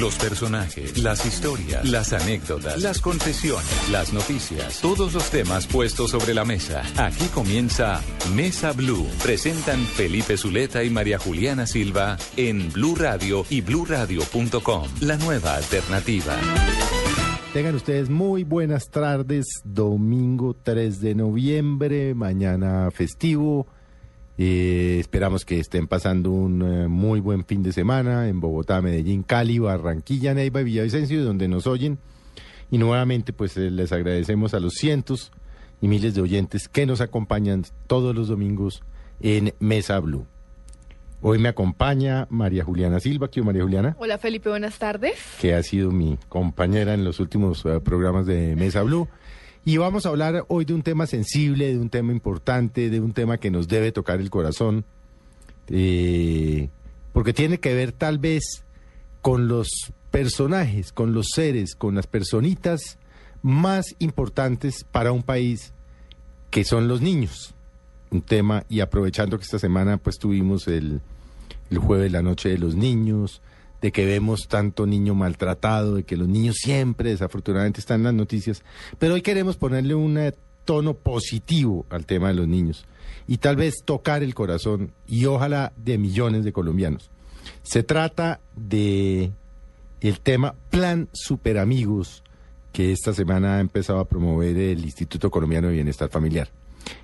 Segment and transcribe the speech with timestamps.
[0.00, 6.34] Los personajes, las historias, las anécdotas, las confesiones, las noticias, todos los temas puestos sobre
[6.34, 6.82] la mesa.
[6.96, 8.02] Aquí comienza
[8.34, 9.06] Mesa Blue.
[9.22, 14.88] Presentan Felipe Zuleta y María Juliana Silva en Blue Radio y bluradio.com.
[15.00, 16.34] La nueva alternativa.
[17.52, 19.46] Tengan ustedes muy buenas tardes.
[19.62, 23.68] Domingo 3 de noviembre, mañana festivo.
[24.36, 29.22] Eh, esperamos que estén pasando un eh, muy buen fin de semana en Bogotá, Medellín,
[29.22, 31.98] Cali, Barranquilla, Neiva y Villavicencio, donde nos oyen.
[32.70, 35.30] Y nuevamente, pues eh, les agradecemos a los cientos
[35.80, 38.82] y miles de oyentes que nos acompañan todos los domingos
[39.20, 40.26] en Mesa Blue.
[41.26, 43.30] Hoy me acompaña María Juliana Silva.
[43.30, 43.96] ¿Qué María Juliana?
[43.98, 45.14] Hola Felipe, buenas tardes.
[45.40, 49.08] que ha sido mi compañera en los últimos eh, programas de Mesa Blue.
[49.66, 53.14] Y vamos a hablar hoy de un tema sensible, de un tema importante, de un
[53.14, 54.84] tema que nos debe tocar el corazón,
[55.68, 56.68] eh,
[57.14, 58.64] porque tiene que ver tal vez
[59.22, 59.68] con los
[60.10, 62.98] personajes, con los seres, con las personitas
[63.40, 65.72] más importantes para un país,
[66.50, 67.54] que son los niños.
[68.10, 71.00] Un tema, y aprovechando que esta semana pues tuvimos el,
[71.70, 73.40] el jueves la noche de los niños,
[73.84, 78.14] de que vemos tanto niño maltratado, de que los niños siempre desafortunadamente están en las
[78.14, 78.62] noticias,
[78.98, 80.18] pero hoy queremos ponerle un
[80.64, 82.86] tono positivo al tema de los niños
[83.28, 87.10] y tal vez tocar el corazón y ojalá de millones de colombianos.
[87.62, 89.32] Se trata de
[90.00, 92.24] el tema Plan Superamigos
[92.72, 96.48] que esta semana ha empezado a promover el Instituto Colombiano de Bienestar Familiar.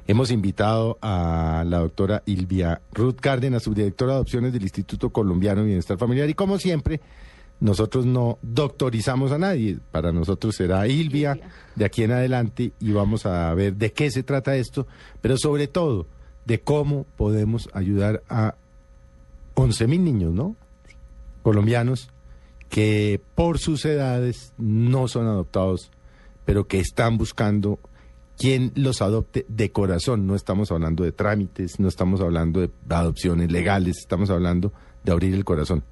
[0.07, 5.69] Hemos invitado a la doctora Ilvia Ruth Cárdenas, subdirectora de adopciones del Instituto Colombiano de
[5.69, 6.29] Bienestar Familiar.
[6.29, 7.01] Y como siempre,
[7.61, 9.79] nosotros no doctorizamos a nadie.
[9.93, 11.39] Para nosotros será Ilvia
[11.77, 14.87] de aquí en adelante y vamos a ver de qué se trata esto,
[15.21, 16.07] pero sobre todo
[16.47, 18.55] de cómo podemos ayudar a
[19.55, 20.57] 11 mil niños, ¿no?
[21.43, 22.11] Colombianos
[22.71, 25.91] que por sus edades no son adoptados,
[26.45, 27.79] pero que están buscando
[28.41, 30.27] quien los adopte de corazón.
[30.27, 34.73] No estamos hablando de trámites, no estamos hablando de adopciones legales, estamos hablando
[35.05, 35.85] de abrir el corazón.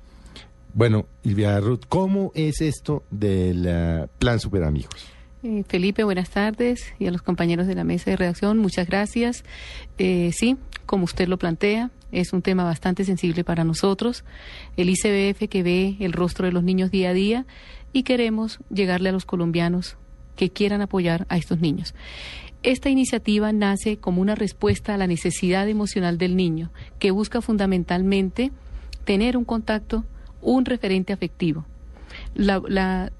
[0.73, 5.09] Bueno, Ilvia Ruth, ¿cómo es esto del eh, Plan Superamigos?
[5.43, 9.45] Eh, Felipe, buenas tardes y a los compañeros de la mesa de redacción, muchas gracias.
[9.99, 14.25] Eh, sí, como usted lo plantea, es un tema bastante sensible para nosotros,
[14.79, 17.45] el ICBF que ve el rostro de los niños día a día
[17.93, 19.99] y queremos llegarle a los colombianos
[20.38, 21.94] que quieran apoyar a estos niños.
[22.62, 28.53] Esta iniciativa nace como una respuesta a la necesidad emocional del niño, que busca fundamentalmente
[29.04, 30.04] tener un contacto,
[30.41, 31.66] un referente afectivo.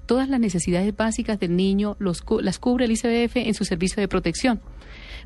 [0.05, 4.61] Todas las necesidades básicas del niño las cubre el ICBF en su servicio de protección.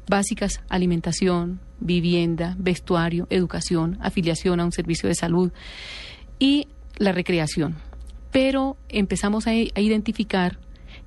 [0.08, 5.52] Básicas, alimentación, vivienda, vestuario, educación, afiliación a un servicio de salud
[6.40, 6.68] y
[6.98, 7.76] la recreación.
[8.32, 10.58] Pero empezamos a identificar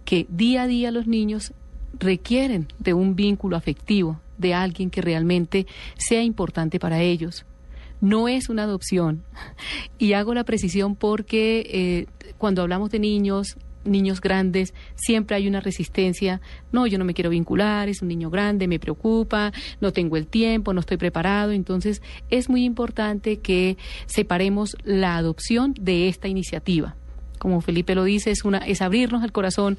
[0.06, 1.52] que día a día los niños
[1.98, 5.66] requieren de un vínculo afectivo, de alguien que realmente
[5.98, 7.44] sea importante para ellos.
[8.00, 9.22] No es una adopción.
[9.98, 12.06] Y hago la precisión porque eh,
[12.36, 16.40] cuando hablamos de niños, niños grandes, siempre hay una resistencia.
[16.70, 20.26] No, yo no me quiero vincular, es un niño grande, me preocupa, no tengo el
[20.26, 21.52] tiempo, no estoy preparado.
[21.52, 26.94] Entonces, es muy importante que separemos la adopción de esta iniciativa.
[27.38, 29.78] Como Felipe lo dice, es, una, es abrirnos al corazón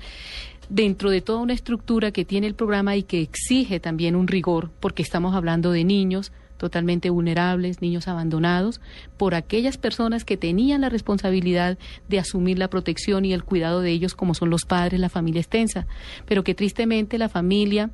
[0.69, 4.69] dentro de toda una estructura que tiene el programa y que exige también un rigor,
[4.79, 8.81] porque estamos hablando de niños totalmente vulnerables, niños abandonados,
[9.15, 11.77] por aquellas personas que tenían la responsabilidad
[12.09, 15.41] de asumir la protección y el cuidado de ellos, como son los padres, la familia
[15.41, 15.85] extensa,
[16.25, 17.91] pero que tristemente la familia,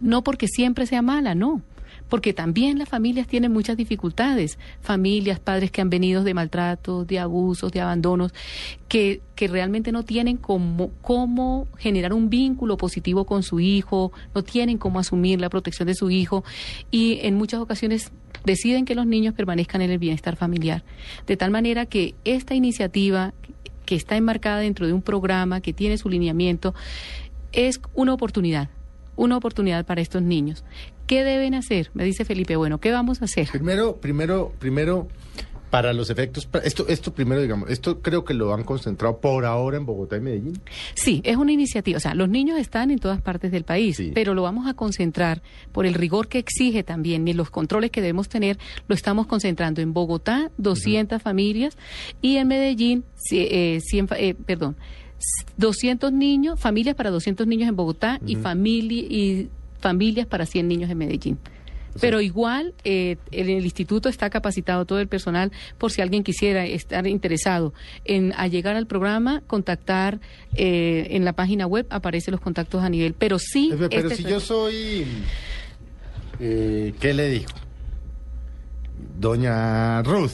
[0.00, 1.62] no porque siempre sea mala, no,
[2.08, 7.18] porque también las familias tienen muchas dificultades, familias, padres que han venido de maltratos, de
[7.18, 8.32] abusos, de abandonos,
[8.88, 14.42] que, que realmente no tienen cómo, cómo generar un vínculo positivo con su hijo, no
[14.42, 16.44] tienen cómo asumir la protección de su hijo
[16.90, 18.12] y en muchas ocasiones
[18.44, 20.84] deciden que los niños permanezcan en el bienestar familiar.
[21.26, 23.34] De tal manera que esta iniciativa
[23.84, 26.74] que está enmarcada dentro de un programa que tiene su lineamiento
[27.52, 28.68] es una oportunidad,
[29.16, 30.64] una oportunidad para estos niños.
[31.06, 31.90] ¿Qué deben hacer?
[31.94, 33.48] Me dice Felipe, bueno, ¿qué vamos a hacer?
[33.50, 35.08] Primero, primero, primero,
[35.70, 39.76] Para los efectos, esto, esto primero, digamos, esto creo que lo han concentrado por ahora
[39.76, 40.60] en Bogotá y Medellín.
[40.94, 41.96] Sí, es una iniciativa.
[41.96, 44.12] O sea, los niños están en todas partes del país, Sí.
[44.14, 45.42] pero lo vamos a concentrar
[45.72, 48.58] por el rigor que exige también y los controles que debemos tener.
[48.86, 51.76] Lo estamos concentrando en Bogotá, 200 familias,
[52.22, 54.76] y en Medellín, ci- eh, 100 fa- eh, perdón,
[55.56, 59.48] 200 niños, familias para 200 niños en Bogotá y, famili- y
[59.80, 61.38] familias para 100 niños en Medellín.
[61.98, 66.66] Pero igual, eh, en el instituto está capacitado todo el personal por si alguien quisiera
[66.66, 67.72] estar interesado
[68.04, 70.20] en a llegar al programa, contactar
[70.56, 73.14] eh, en la página web, aparecen los contactos a nivel.
[73.14, 73.68] Pero sí.
[73.70, 75.06] Pero, pero este si yo soy,
[76.38, 77.52] eh, ¿qué le dijo?
[79.18, 80.32] Doña Ruth,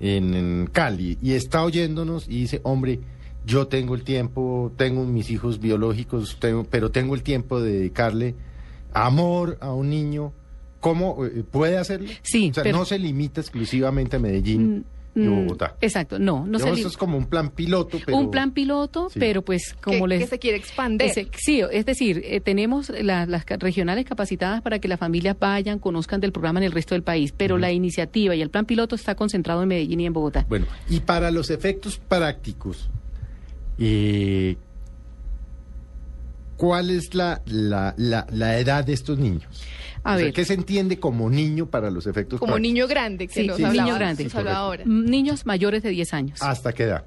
[0.00, 3.00] en, en Cali, y está oyéndonos y dice, hombre,
[3.46, 8.34] yo tengo el tiempo, tengo mis hijos biológicos, tengo, pero tengo el tiempo de dedicarle
[8.92, 10.32] amor a un niño.
[10.80, 12.08] ¿Cómo eh, puede hacerlo?
[12.22, 15.74] Sí, O sea, pero- no se limita exclusivamente a Medellín y Mm, Bogotá.
[15.80, 18.18] Exacto, no, no se esto es como un plan piloto, pero...
[18.18, 19.18] un plan piloto, Sí.
[19.18, 21.08] pero pues como que, les que se quiere expandir.
[21.08, 25.78] Ese- sí, es decir, eh, tenemos la- las regionales capacitadas para que las familias vayan,
[25.78, 28.94] conozcan del programa en el resto del país, pero la iniciativa y el plan piloto
[28.94, 30.44] está concentrado en Medellín y en Bogotá.
[30.50, 32.90] Bueno, y para los efectos prácticos,
[33.78, 34.56] eh,
[36.56, 39.44] ¿cuál es la, la, la, la edad de estos niños?
[40.02, 40.32] A O sea, ver.
[40.34, 42.72] ¿Qué se entiende como niño para los efectos como prácticos?
[42.74, 44.24] niño grande, que Sí, nos sí, hablaba, niño grande.
[44.24, 44.84] nos hablaba ahora.
[44.86, 46.42] Niños mayores de 10 años.
[46.42, 47.04] ¿Hasta qué edad?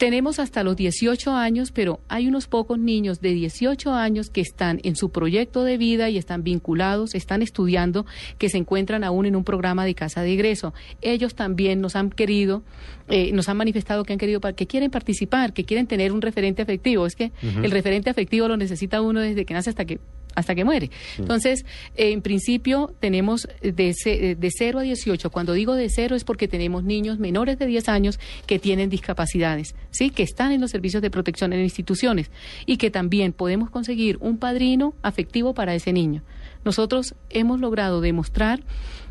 [0.00, 4.80] Tenemos hasta los 18 años, pero hay unos pocos niños de 18 años que están
[4.82, 8.06] en su proyecto de vida y están vinculados, están estudiando,
[8.38, 10.72] que se encuentran aún en un programa de casa de egreso.
[11.02, 12.62] Ellos también nos han querido,
[13.10, 16.62] eh, nos han manifestado que han querido, que quieren participar, que quieren tener un referente
[16.62, 17.04] afectivo.
[17.04, 20.00] Es que el referente afectivo lo necesita uno desde que nace hasta que
[20.34, 20.90] hasta que muere.
[21.18, 21.64] Entonces,
[21.96, 25.30] eh, en principio tenemos de, de 0 a 18.
[25.30, 29.74] Cuando digo de 0 es porque tenemos niños menores de 10 años que tienen discapacidades,
[29.90, 30.10] ¿sí?
[30.10, 32.30] que están en los servicios de protección en instituciones
[32.66, 36.22] y que también podemos conseguir un padrino afectivo para ese niño.
[36.64, 38.60] Nosotros hemos logrado demostrar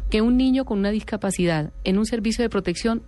[0.09, 3.03] que un niño con una discapacidad en un servicio de protección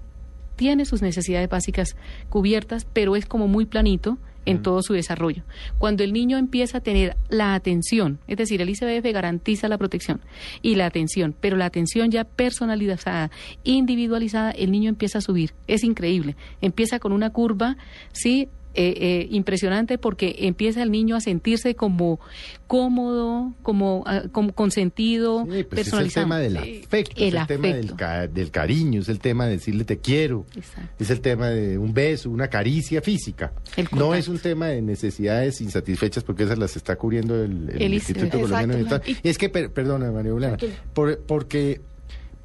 [0.56, 1.96] tiene sus necesidades básicas
[2.30, 5.44] cubiertas, pero es como muy planito en todo su desarrollo.
[5.78, 10.22] Cuando el niño empieza a tener la atención, es decir, el ICBF garantiza la protección
[10.62, 13.32] y la atención, pero la atención ya personalizada,
[13.64, 15.54] individualizada, el niño empieza a subir.
[15.68, 16.36] Es increíble.
[16.62, 17.78] Empieza con una curva,
[18.12, 22.20] sí, eh, eh, impresionante porque empieza el niño a sentirse como
[22.68, 27.48] cómodo, como, ah, como consentido, Sí, pues es el tema del afecto, El es el
[27.48, 30.90] tema del, ca- del cariño, es el tema de decirle te quiero, Exacto.
[31.04, 33.52] es el tema de un beso, una caricia física.
[33.92, 37.94] No es un tema de necesidades insatisfechas porque esas las está cubriendo el, el El
[37.96, 38.40] Instituto.
[38.40, 39.18] Colombiano de.
[39.24, 40.58] Y es que, per- perdona, María Juliana,
[40.94, 41.82] por- porque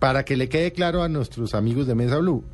[0.00, 2.44] para que le quede claro a nuestros amigos de Mesa Blue,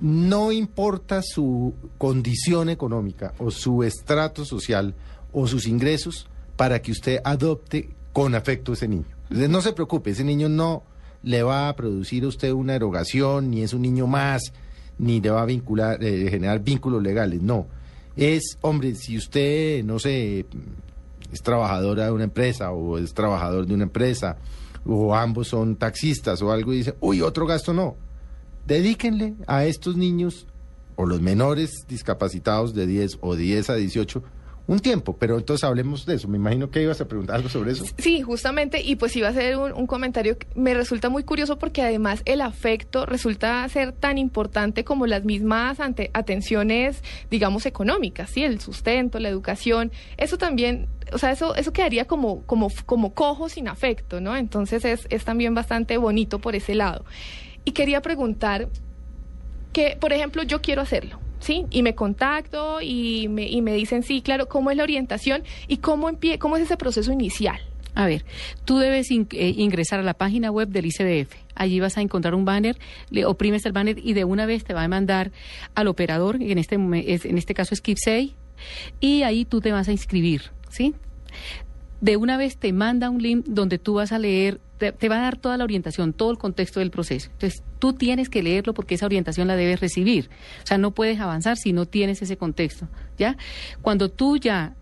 [0.00, 4.94] no importa su condición económica o su estrato social
[5.32, 9.06] o sus ingresos para que usted adopte con afecto a ese niño.
[9.30, 10.82] No se preocupe, ese niño no
[11.22, 14.52] le va a producir a usted una erogación, ni es un niño más,
[14.98, 17.66] ni le va a vincular, eh, generar vínculos legales, no.
[18.16, 20.46] Es, hombre, si usted, no sé,
[21.32, 24.38] es trabajadora de una empresa o es trabajador de una empresa,
[24.86, 27.96] o ambos son taxistas o algo y dice, uy, otro gasto no.
[28.68, 30.46] Dedíquenle a estos niños
[30.94, 34.22] o los menores discapacitados de 10 o 10 a 18
[34.66, 36.28] un tiempo, pero entonces hablemos de eso.
[36.28, 37.86] Me imagino que ibas a preguntar algo sobre eso.
[37.96, 41.80] Sí, justamente, y pues iba a un, un comentario que me resulta muy curioso porque
[41.80, 48.44] además el afecto resulta ser tan importante como las mismas ante, atenciones, digamos, económicas, ¿sí?
[48.44, 53.48] El sustento, la educación, eso también, o sea, eso, eso quedaría como, como, como cojo
[53.48, 54.36] sin afecto, ¿no?
[54.36, 57.06] Entonces es, es también bastante bonito por ese lado.
[57.68, 58.70] Y quería preguntar
[59.74, 61.66] que, por ejemplo, yo quiero hacerlo, ¿sí?
[61.68, 65.76] Y me contacto y me, y me dicen, sí, claro, ¿cómo es la orientación y
[65.76, 67.60] cómo, empie cómo es ese proceso inicial?
[67.94, 68.24] A ver,
[68.64, 71.34] tú debes eh, ingresar a la página web del ICDF.
[71.54, 72.78] Allí vas a encontrar un banner,
[73.10, 75.30] le oprimes el banner y de una vez te va a mandar
[75.74, 78.34] al operador, en este, en este caso es Kipsey,
[78.98, 80.94] y ahí tú te vas a inscribir, ¿sí?
[82.00, 85.22] De una vez te manda un link donde tú vas a leer, te, va a
[85.22, 87.30] dar toda la orientación, todo el contexto del proceso.
[87.32, 90.30] Entonces, tú tienes que leerlo porque esa orientación la debes recibir.
[90.62, 92.88] O sea, no puedes avanzar si no tienes ese contexto,
[93.18, 93.36] ¿ya?
[93.82, 94.74] Cuando tú ya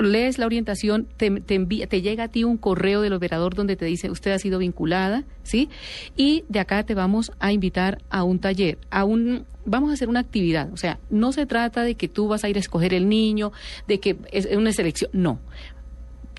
[0.00, 4.10] lees la orientación, te, te llega a ti un correo del operador donde te dice
[4.10, 5.68] usted ha sido vinculada, ¿sí?
[6.16, 10.08] Y de acá te vamos a invitar a un taller, a un vamos a hacer
[10.08, 12.92] una actividad, o sea, no se trata de que tú vas a ir a escoger
[12.92, 13.52] el niño,
[13.88, 15.38] de que es una selección, no.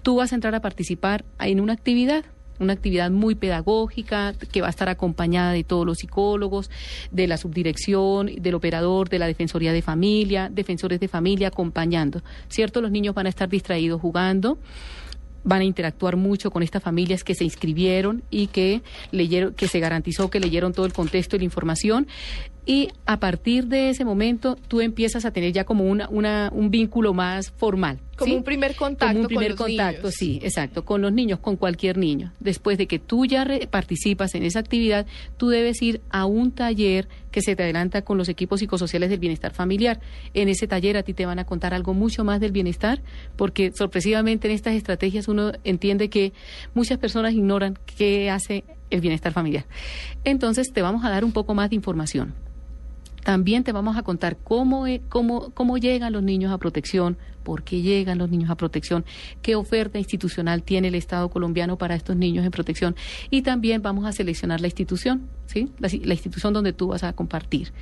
[0.06, 2.26] Tú vas a entrar a participar en una actividad,
[2.60, 6.70] una actividad muy pedagógica que va a estar acompañada de todos los psicólogos,
[7.10, 12.82] de la subdirección, del operador, de la Defensoría de Familia, defensores de familia acompañando, ¿cierto?
[12.82, 14.60] Los niños van a estar distraídos jugando
[15.46, 18.82] van a interactuar mucho con estas familias que se inscribieron y que
[19.12, 22.08] leyeron, que se garantizó que leyeron todo el contexto y la información.
[22.68, 26.72] Y a partir de ese momento tú empiezas a tener ya como una, una un
[26.72, 28.00] vínculo más formal.
[28.18, 28.38] Como ¿sí?
[28.38, 30.16] un primer contacto Como un con primer los contacto, niños.
[30.18, 32.32] sí, exacto, con los niños, con cualquier niño.
[32.40, 35.06] Después de que tú ya re- participas en esa actividad,
[35.38, 39.20] tú debes ir a un taller que se te adelanta con los equipos psicosociales del
[39.20, 40.00] bienestar familiar.
[40.34, 43.02] En ese taller a ti te van a contar algo mucho más del bienestar,
[43.36, 46.34] porque sorpresivamente en estas estrategias uno entiende que
[46.74, 49.66] muchas personas ignoran qué hace el bienestar familiar.
[50.24, 52.34] Entonces te vamos a dar un poco más de información.
[53.26, 57.64] También te vamos a contar cómo, e- cómo, cómo llegan los niños a protección, por
[57.64, 59.04] qué llegan los niños a protección,
[59.42, 62.96] qué oferta institucional tiene el Estado colombiano para estos niños en protección
[63.32, 65.72] y también vamos a seleccionar la institución, ¿sí?
[65.80, 67.74] La institución donde tú vas a compartir.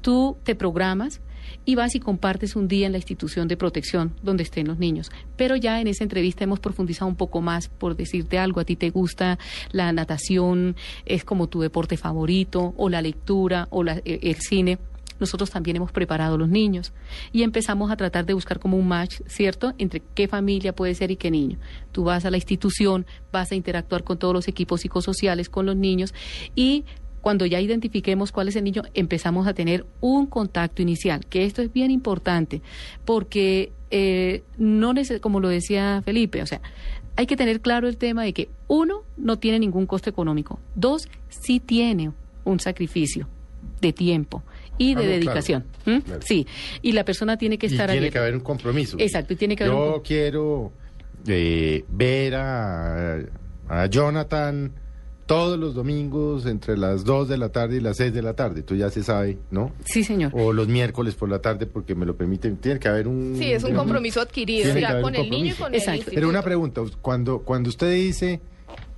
[0.00, 1.20] Tú te programas
[1.64, 5.10] y vas y compartes un día en la institución de protección donde estén los niños.
[5.36, 8.60] Pero ya en esa entrevista hemos profundizado un poco más por decirte algo.
[8.60, 9.38] A ti te gusta
[9.72, 14.78] la natación, es como tu deporte favorito, o la lectura, o la- eh, el cine.
[15.20, 16.92] Nosotros también hemos preparado a los niños
[17.32, 21.12] y empezamos a tratar de buscar como un match, ¿cierto?, entre qué familia puede ser
[21.12, 21.58] y qué niño.
[21.92, 25.76] Tú vas a la institución, vas a interactuar con todos los equipos psicosociales, con los
[25.76, 26.12] niños
[26.56, 26.84] y
[27.24, 31.62] cuando ya identifiquemos cuál es el niño, empezamos a tener un contacto inicial, que esto
[31.62, 32.60] es bien importante,
[33.06, 36.60] porque eh, no como lo decía Felipe, o sea,
[37.16, 41.08] hay que tener claro el tema de que uno no tiene ningún costo económico, dos
[41.30, 42.12] sí tiene
[42.44, 43.26] un sacrificio
[43.80, 44.42] de tiempo
[44.76, 45.64] y Ah, de claro.
[45.84, 46.20] claro, claro.
[46.26, 46.46] Sí,
[46.82, 48.12] y la persona tiene que estar tiene abierta.
[48.12, 48.98] que haber un compromiso.
[49.00, 50.72] Exacto, y tiene que haber Yo un quiero
[51.26, 53.16] eh, ver a,
[53.68, 54.72] a Jonathan
[55.26, 58.62] todos los domingos entre las 2 de la tarde y las 6 de la tarde.
[58.62, 59.72] Tú ya se sabe, ¿no?
[59.84, 60.32] Sí, señor.
[60.34, 62.56] O los miércoles por la tarde porque me lo permiten.
[62.58, 63.36] Tiene que haber un...
[63.38, 65.72] Sí, es un compromiso adquirido Tiene que ya haber con un el niño y con
[65.72, 65.90] Exacto.
[65.90, 66.14] el instituto.
[66.16, 68.40] Pero una pregunta, cuando, cuando usted dice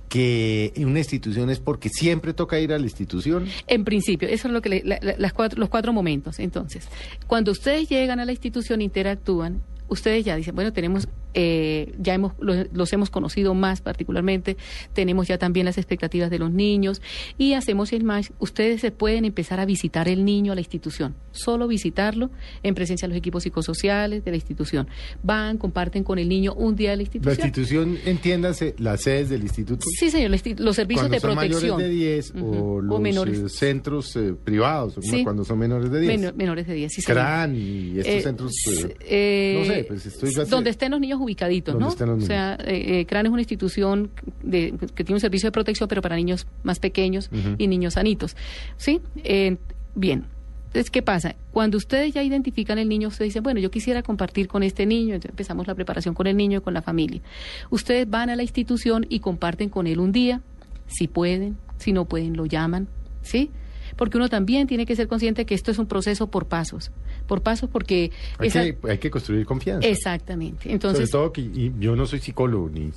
[0.09, 4.53] que una institución es porque siempre toca ir a la institución, En principio, eso es
[4.53, 6.39] lo que le- la- la- las cuatro, los cuatro momentos.
[6.39, 6.87] Entonces,
[7.27, 12.33] cuando ustedes llegan a la institución, interactúan, ustedes ya dicen, bueno, tenemos, eh, ya hemos,
[12.39, 14.57] lo- los, hemos conocido más particularmente,
[14.93, 17.01] tenemos ya también las expectativas de los niños
[17.37, 18.29] y hacemos el match.
[18.39, 22.31] Ustedes se pueden empezar a visitar el niño a la institución, solo visitarlo
[22.63, 24.87] en presencia de los equipos psicosociales de la institución.
[25.23, 27.45] Van, comparten con el niño un día de la la institución.
[27.47, 29.85] institución, entiéndase, las sedes del instituto.
[29.99, 31.71] Sí, señor, los servicios cuando de son protección.
[31.75, 33.39] mayores de 10 o los menores.
[33.39, 35.23] eh, centros eh, privados, Sí.
[35.23, 36.19] cuando son menores de 10.
[36.19, 37.17] Menor- menores de 10, sí, señor.
[37.21, 38.51] CRAN y estos Eh, centros...
[38.65, 41.89] no sé, pues estoy donde estén los niños ubicaditos, ¿no?
[41.89, 44.11] estén los O sea, eh, eh, CRAN es una institución
[44.43, 48.35] de, que tiene un servicio de protección, pero para niños más pequeños y niños sanitos.
[48.77, 49.01] ¿Sí?
[49.23, 49.57] Eh,
[49.95, 50.25] bien.
[50.67, 51.35] Entonces, ¿qué pasa?
[51.51, 55.15] Cuando ustedes ya identifican el niño, ustedes dicen, bueno, yo quisiera compartir con este niño,
[55.15, 57.21] entonces empezamos la preparación con el niño y con la familia.
[57.69, 60.41] Ustedes van a la institución y comparten con él un día,
[60.87, 62.87] si pueden, si no pueden, lo llaman,
[63.21, 63.49] ¿sí?
[63.95, 66.91] Porque uno también tiene que ser consciente que esto es un proceso por pasos,
[67.27, 68.11] por pasos porque...
[68.39, 69.87] hay, esa- que, hay que construir confianza.
[69.87, 70.71] Exactamente.
[70.71, 72.91] Entonces, Sobre todo que y yo no soy psicólogo, ni,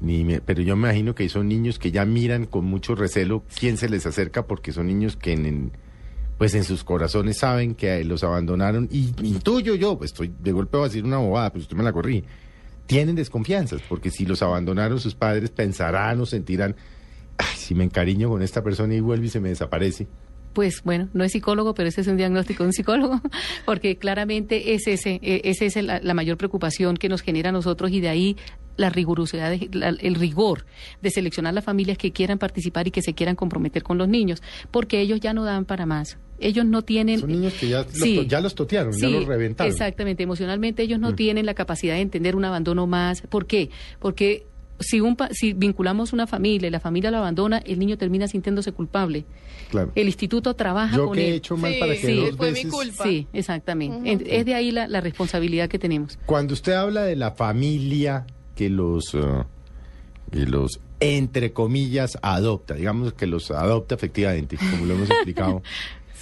[0.00, 3.42] ni me- pero yo me imagino que son niños que ya miran con mucho recelo
[3.58, 5.72] quién se les acerca porque son niños que en, en-
[6.38, 10.76] pues en sus corazones saben que los abandonaron y intuyo yo, pues estoy de golpe
[10.76, 12.24] voy a decir una bobada, pues usted me la corrí.
[12.86, 16.74] Tienen desconfianzas porque si los abandonaron sus padres pensarán o sentirán,
[17.38, 20.08] "Ay, si me encariño con esta persona y vuelve y se me desaparece.
[20.52, 23.20] Pues bueno, no es psicólogo, pero ese es un diagnóstico de un psicólogo,
[23.64, 27.52] porque claramente es ese, eh, es ese la, la mayor preocupación que nos genera a
[27.52, 28.36] nosotros y de ahí
[28.76, 30.64] la rigurosidad, de- la- el rigor
[31.02, 34.42] de seleccionar las familias que quieran participar y que se quieran comprometer con los niños,
[34.70, 36.18] porque ellos ya no dan para más.
[36.38, 37.20] Ellos no tienen...
[37.20, 38.16] Son niños que ya, los, Sí.
[38.16, 39.70] to- ya los totearon, ya los reventaron.
[39.70, 41.16] Exactamente, emocionalmente ellos no Mm.
[41.16, 43.20] tienen la capacidad de entender un abandono más.
[43.22, 43.70] ¿Por qué?
[44.00, 44.46] Porque
[44.80, 48.26] si, un, pa- si vinculamos una familia y la familia lo abandona, el niño termina
[48.28, 49.24] sintiéndose culpable.
[49.70, 49.92] Claro.
[49.94, 52.52] El instituto trabaja Yo con que he hecho mal Sí, para que sí, dos fue
[52.52, 53.04] mi culpa.
[53.04, 54.38] Sí, exactamente.
[54.38, 56.18] Es de ahí la, la responsabilidad que tenemos.
[56.26, 59.20] Cuando usted habla de la familia que los, eh,
[60.30, 65.62] que los entre comillas adopta, digamos que los adopta efectivamente, como lo hemos explicado.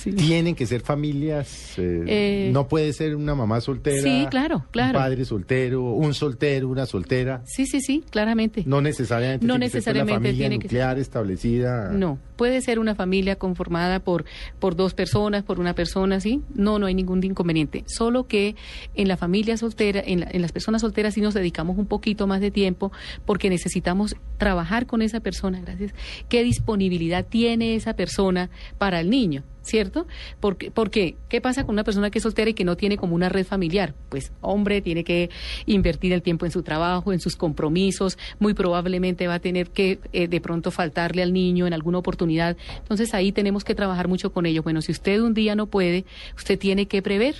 [0.00, 0.12] Sí.
[0.12, 1.74] ¿Tienen que ser familias?
[1.78, 4.02] eh, Eh, ¿No puede ser una mamá soltera?
[4.02, 4.98] Sí, claro, claro.
[4.98, 7.42] Un padre soltero, un soltero, una soltera.
[7.44, 8.62] Sí, sí, sí, claramente.
[8.66, 9.46] No necesariamente.
[9.46, 10.78] No tiene que ser, necesariamente la familia tiene que ser.
[10.78, 11.90] nuclear establecida.
[11.92, 14.24] No, puede ser una familia conformada por,
[14.58, 16.40] por dos personas, por una persona, ¿sí?
[16.54, 17.84] No, no hay ningún inconveniente.
[17.86, 18.56] Solo que
[18.94, 22.26] en la familia soltera, en, la- en las personas solteras sí nos dedicamos un poquito
[22.26, 22.90] más de tiempo
[23.26, 25.92] porque necesitamos trabajar con esa persona, gracias.
[26.28, 29.42] ¿Qué disponibilidad tiene esa persona para el niño?
[29.70, 30.08] ¿Cierto?
[30.40, 33.14] Porque, porque, ¿qué pasa con una persona que es soltera y que no tiene como
[33.14, 33.94] una red familiar?
[34.08, 35.30] Pues, hombre, tiene que
[35.64, 40.00] invertir el tiempo en su trabajo, en sus compromisos, muy probablemente va a tener que
[40.12, 42.56] eh, de pronto faltarle al niño en alguna oportunidad.
[42.78, 44.64] Entonces ahí tenemos que trabajar mucho con ellos.
[44.64, 46.04] Bueno, si usted un día no puede,
[46.36, 47.36] usted tiene que prever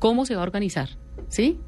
[0.00, 0.88] cómo se va a organizar,
[1.28, 1.60] ¿sí?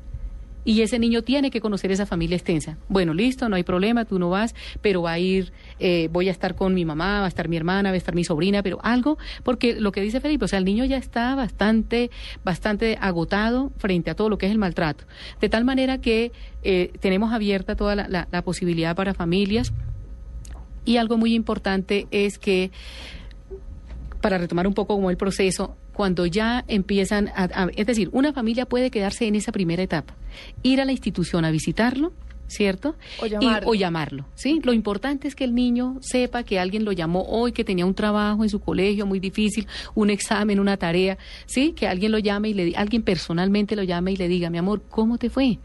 [0.67, 2.77] Y ese niño tiene que conocer esa familia extensa.
[2.89, 6.33] Bueno, listo, no hay problema, tú no vas, pero va a ir, eh, voy a
[6.33, 8.81] estar con mi mamá, va a estar mi hermana, va a estar mi sobrina, pero
[8.83, 12.11] algo, porque lo que dice Felipe, o sea, el niño ya está bastante,
[12.45, 15.05] bastante agotado frente a todo lo que es el maltrato.
[15.41, 16.33] De tal manera que
[16.65, 19.73] eh, tenemos abierta toda la, la- la posibilidad para familias.
[20.85, 22.73] Y algo muy importante es que
[24.21, 28.35] para retomar un poco como el proceso, cuando ya empiezan a, a- es decir, una
[28.35, 30.15] familia puede quedarse en esa primera etapa,
[30.63, 32.13] ir a la institución a visitarlo,
[32.49, 32.97] ¿cierto?
[33.23, 33.69] O Y- llamarlo.
[33.71, 34.61] o llamarlo, ¿sí?
[34.63, 37.95] Lo importante es que el niño sepa que alguien lo llamó hoy, que tenía un
[37.95, 41.73] trabajo en su colegio muy difícil, un examen, una tarea, ¿sí?
[41.73, 44.83] Que alguien lo llame y le alguien personalmente lo llame y le diga, mi amor,
[44.91, 45.59] ¿cómo te fue?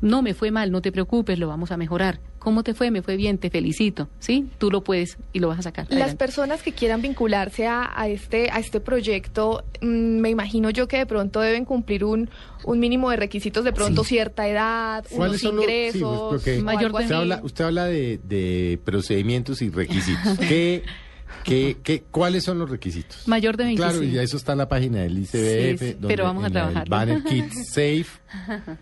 [0.00, 2.20] No me fue mal, no te preocupes, lo vamos a mejorar.
[2.38, 2.90] ¿Cómo te fue?
[2.90, 4.48] Me fue bien, te felicito, ¿sí?
[4.56, 5.84] Tú lo puedes y lo vas a sacar.
[5.90, 6.16] Las Adelante.
[6.16, 10.96] personas que quieran vincularse a, a este a este proyecto, mm, me imagino yo que
[10.96, 12.30] de pronto deben cumplir un,
[12.64, 16.62] un mínimo de requisitos, de pronto cierta edad, unos ¿Cuáles son los- sí, pues, ingresos,
[16.64, 17.14] Mayor de- Usted así.
[17.14, 20.38] habla, usted habla de, de procedimientos y requisitos.
[20.38, 20.82] ¿Qué,
[21.44, 23.26] qué, qué, ¿Cuáles son los requisitos?
[23.28, 23.90] Mayor de 25.
[23.92, 25.30] Claro, y eso está en la página del ICBF.
[25.32, 26.90] Sí, sí, donde pero vamos a trabajarlo.
[26.90, 28.06] banner Kids Safe.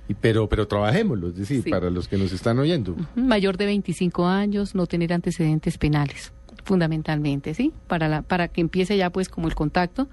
[0.08, 1.70] Y, pero, pero trabajémoslo, es decir, Sí.
[1.70, 2.96] para los que nos están oyendo.
[3.16, 6.32] mayor de 25 años, no tener antecedentes penales,
[6.64, 7.72] fundamentalmente, ¿sí?
[7.86, 10.08] Para, la, para que empiece ya pues como el contacto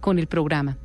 [0.00, 0.76] con el programa.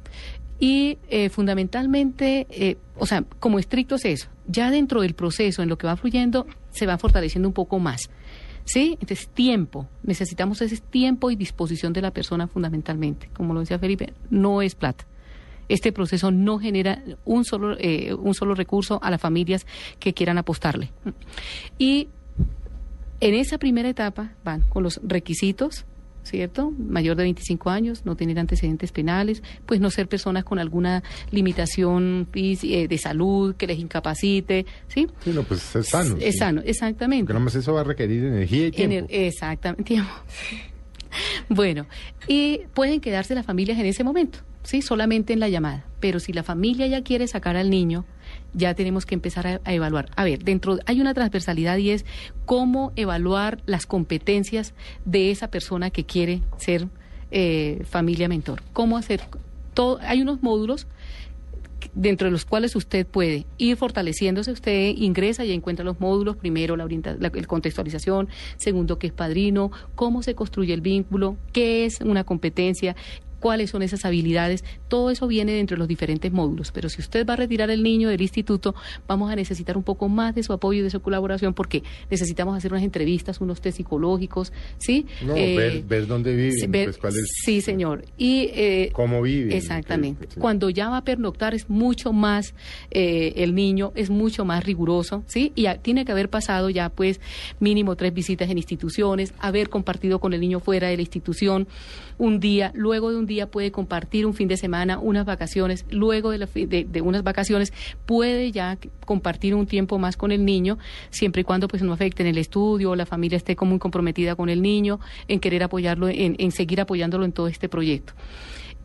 [0.59, 5.69] Y eh, fundamentalmente, eh, o sea, como estricto es eso, ya dentro del proceso, en
[5.69, 8.09] lo que va fluyendo, se va fortaleciendo un poco más.
[8.65, 8.97] ¿Sí?
[9.01, 9.87] Entonces, tiempo.
[10.03, 13.29] Necesitamos ese tiempo y disposición de la persona fundamentalmente.
[13.33, 15.05] Como lo decía Felipe, no es plata.
[15.69, 19.65] Este proceso no genera un solo, eh, un solo recurso a las familias
[19.99, 20.91] que quieran apostarle.
[21.77, 22.09] Y
[23.21, 25.85] en esa primera etapa van con los requisitos,
[26.23, 26.71] ¿cierto?
[26.71, 32.27] Mayor de 25 años, no tener antecedentes penales, pues no ser personas con alguna limitación
[32.33, 35.07] eh, de salud que les incapacite, ¿sí?
[35.23, 36.15] Sí, no, pues es sano.
[36.19, 36.39] Es sí.
[36.39, 37.25] sano, exactamente.
[37.25, 39.07] Porque nomás eso va a requerir energía y tiempo.
[39.09, 40.11] exactamente, tiempo.
[41.49, 41.85] Bueno,
[42.27, 44.81] y pueden quedarse las familias en ese momento, ¿sí?
[44.81, 45.85] Solamente en la llamada.
[45.99, 48.05] Pero si la familia ya quiere sacar al niño,
[48.53, 50.09] ya tenemos que empezar a, evaluar.
[50.15, 52.05] A ver, dentro hay una transversalidad y es
[52.45, 54.73] cómo evaluar las competencias
[55.05, 56.87] de esa persona que quiere ser
[57.31, 58.61] eh, familia mentor.
[58.73, 59.21] Cómo hacer
[59.73, 59.99] todo.
[60.01, 60.87] Hay unos módulos
[61.93, 66.75] dentro de los cuales usted puede ir fortaleciéndose, usted ingresa y encuentra los módulos, primero
[66.75, 72.01] la, la el contextualización, segundo qué es padrino, cómo se construye el vínculo, qué es
[72.01, 72.95] una competencia,
[73.43, 77.27] cuáles son esas habilidades, todo eso viene dentro de los diferentes módulos, pero si usted
[77.27, 78.73] va a retirar el niño del instituto,
[79.05, 82.55] vamos a necesitar un poco más de su apoyo y de su colaboración porque necesitamos
[82.57, 85.05] hacer unas entrevistas, unos test psicológicos, ¿sí?
[85.25, 86.33] No, Eh, ver, ver dónde
[86.69, 88.05] ver- pues cuál es, sí, señor.
[88.17, 89.51] Y eh, cómo viven.
[89.51, 90.27] Exactamente.
[90.33, 90.39] Sí.
[90.39, 92.53] Cuando ya va a pernoctar es mucho más,
[92.91, 95.51] eh, el niño es mucho más riguroso, ¿sí?
[95.55, 97.19] Y a- tiene que haber pasado ya pues
[97.59, 101.67] mínimo tres visitas en instituciones, haber compartido con el niño fuera de la institución
[102.17, 106.31] un día, luego de un día puede compartir un fin de semana, unas vacaciones, luego
[106.31, 107.73] de, la de, unas vacaciones
[108.05, 110.77] puede ya compartir un tiempo más con el niño,
[111.09, 114.35] siempre y cuando pues no afecte en el estudio, la familia esté como muy comprometida
[114.35, 118.13] con el niño, en querer apoyarlo, en, en seguir apoyándolo en todo este proyecto.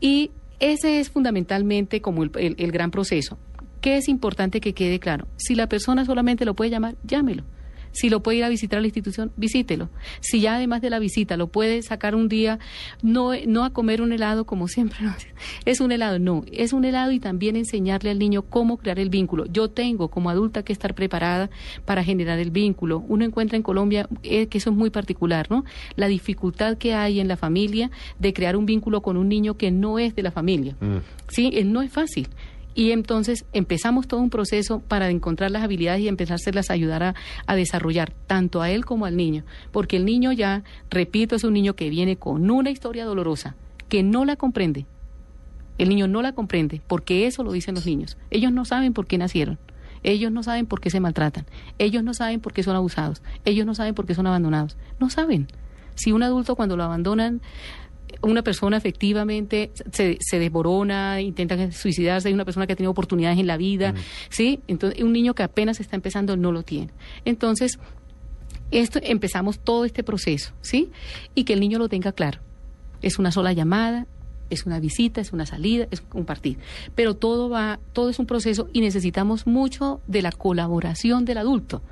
[0.01, 3.39] Y ese es fundamentalmente como el, el- el gran proceso.
[3.81, 5.29] ¿Qué es importante que quede claro?
[5.37, 7.45] Si la persona solamente lo puede llamar, llámelo.
[7.99, 9.89] Si lo puede ir a visitar a la institución, visítelo.
[10.21, 12.61] Si ya además de la visita lo puede sacar un día,
[13.03, 15.13] no, no a comer un helado como siempre, ¿no?
[15.65, 19.11] es un helado, no, es un helado y también enseñarle al niño cómo crear el
[19.11, 19.47] vínculo.
[19.47, 21.51] Yo tengo como adulta que estar preparada
[21.85, 23.03] para generar el vínculo.
[23.09, 25.65] Uno encuentra en Colombia eh, que eso es muy particular, ¿no?
[25.97, 29.73] La dificultad que hay en la familia de crear un vínculo con un niño que
[29.73, 30.77] no es de la familia.
[30.81, 30.99] Mm.
[31.27, 32.29] Sí, eh, no es fácil.
[32.79, 37.15] Y entonces empezamos todo un proceso para encontrar las habilidades y empezárselas a ayudar a,
[37.45, 39.43] a desarrollar, tanto a él como al niño.
[39.73, 43.57] Porque el niño ya, repito, es un niño que viene con una historia dolorosa,
[43.89, 44.87] que no la comprende.
[45.77, 48.17] El niño no la comprende porque eso lo dicen los niños.
[48.31, 49.59] Ellos no saben por qué nacieron.
[50.05, 51.47] Ellos no saben por qué se maltratan.
[51.79, 53.23] Ellos no saben por qué son abusados.
[53.45, 54.77] Ellos no saben por qué son abandonados.
[55.01, 55.49] No saben.
[55.97, 57.41] Si un adulto cuando lo abandonan,
[58.23, 63.39] una persona efectivamente se, se desborona, intenta suicidarse, hay una persona que ha tenido oportunidades
[63.39, 63.95] en la vida,
[64.29, 64.61] ¿sí?
[64.67, 66.91] Entonces, un niño que apenas está empezando no lo tiene.
[67.25, 67.79] Entonces,
[68.71, 70.91] esto empezamos todo este proceso, ¿sí?
[71.35, 72.41] Y que el niño lo tenga claro.
[73.01, 74.07] Es una sola llamada,
[74.51, 76.59] es una visita, es una salida, es compartir.
[76.95, 81.83] Pero todo va, todo es un proceso y necesitamos mucho de la colaboración del adulto.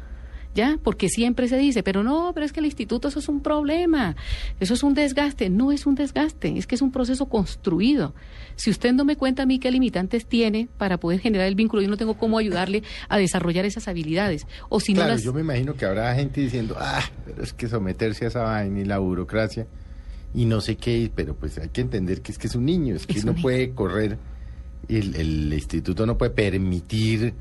[0.56, 0.78] ¿Ya?
[0.82, 4.16] Porque siempre se dice, pero no, pero es que el instituto eso es un problema,
[4.58, 5.50] eso es un desgaste.
[5.50, 8.14] No es un desgaste, es que es un proceso construido.
[8.56, 11.82] Si usted no me cuenta a mí qué limitantes tiene para poder generar el vínculo,
[11.82, 14.46] yo no tengo cómo ayudarle a desarrollar esas habilidades.
[14.70, 15.22] O si claro, no las...
[15.22, 18.80] yo me imagino que habrá gente diciendo, ah, pero es que someterse a esa vaina
[18.80, 19.66] y la burocracia
[20.34, 22.96] y no sé qué, pero pues hay que entender que es que es un niño,
[22.96, 23.42] es que Es no niño.
[23.42, 24.16] puede correr,
[24.88, 27.34] el, el instituto no puede permitir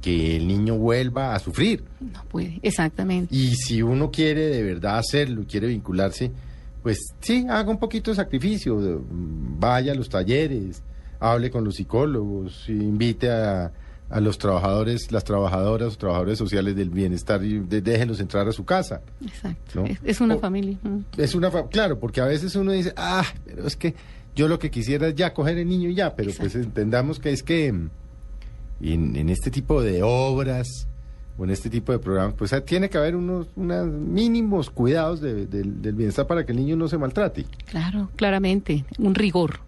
[0.00, 1.84] que el niño vuelva a sufrir.
[2.00, 3.34] No puede, exactamente.
[3.34, 6.30] Y si uno quiere de verdad hacerlo, quiere vincularse,
[6.82, 10.82] pues sí, haga un poquito de sacrificio, de- vaya a los talleres,
[11.18, 13.70] hable con los psicólogos, invite a,
[14.08, 18.52] a los trabajadores, las trabajadoras o trabajadores sociales del bienestar y de- déjenlos entrar a
[18.52, 19.02] su casa.
[19.22, 19.80] Exacto.
[19.80, 19.84] ¿no?
[19.86, 20.78] Es, es una O- familia.
[20.82, 20.98] mm.
[21.18, 23.94] Es una, fa- claro, porque a veces uno dice, ah, pero es que
[24.34, 27.30] yo lo que quisiera es ya coger el niño y ya, pero pues entendamos que
[27.32, 27.74] es que
[28.80, 30.86] mm, en, en este tipo de obras
[31.38, 35.94] o en este tipo de programas, pues tiene que haber unos, mínimos cuidados de- del
[35.94, 37.46] bienestar para que el niño no se maltrate.
[37.66, 39.60] Claro, claramente, un rigor,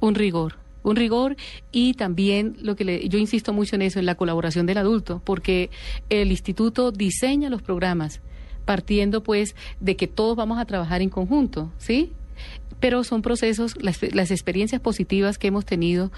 [0.00, 1.36] un rigor, un rigor
[1.72, 5.20] y también lo que le, yo insisto mucho en eso, en la colaboración del adulto,
[5.24, 5.70] porque
[6.10, 8.20] el instituto diseña los programas
[8.64, 12.12] partiendo pues de que todos vamos a trabajar en conjunto, ¿sí?
[12.80, 16.10] Pero son procesos, las, las experiencias positivas que hemos tenido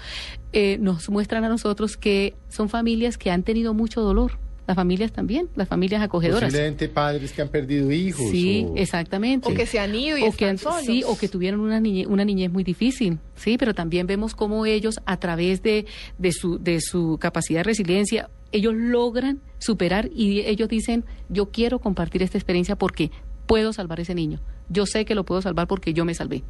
[0.53, 5.11] eh, nos muestran a nosotros que son familias que han tenido mucho dolor, las familias
[5.11, 6.43] también, las familias acogedoras.
[6.45, 8.29] Posiblemente padres que han perdido hijos.
[8.31, 9.51] Sí, o- exactamente.
[9.51, 10.85] O que se han ido y o están que han- solos.
[10.85, 14.65] sí, o que tuvieron una niñez, una niñez muy difícil, sí, pero también vemos cómo
[14.65, 15.85] ellos a través de,
[16.17, 21.79] de su de su capacidad de resiliencia ellos logran superar y ellos dicen yo quiero
[21.79, 23.09] compartir esta experiencia porque
[23.45, 26.43] puedo salvar ese niño, yo sé que lo puedo salvar porque yo me salvé.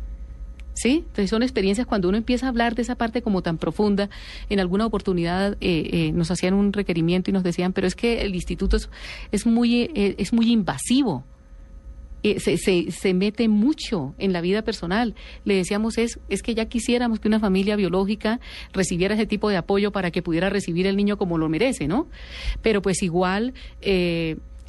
[0.76, 1.04] ¿Sí?
[1.06, 4.10] Entonces son experiencias cuando uno empieza a hablar de esa parte como tan profunda.
[4.50, 8.22] En alguna oportunidad eh, eh, nos hacían un requerimiento y nos decían, pero es que
[8.22, 8.78] el instituto
[9.32, 11.26] es, muy eh, es muy invasivo.
[12.24, 15.14] Se, se, se mete mucho en la vida personal.
[15.44, 18.40] Le decíamos, es, es que ya quisiéramos que una familia biológica
[18.72, 22.08] recibiera ese tipo de apoyo para que pudiera recibir el niño como lo merece, ¿no?
[22.64, 23.54] Pero pues igual...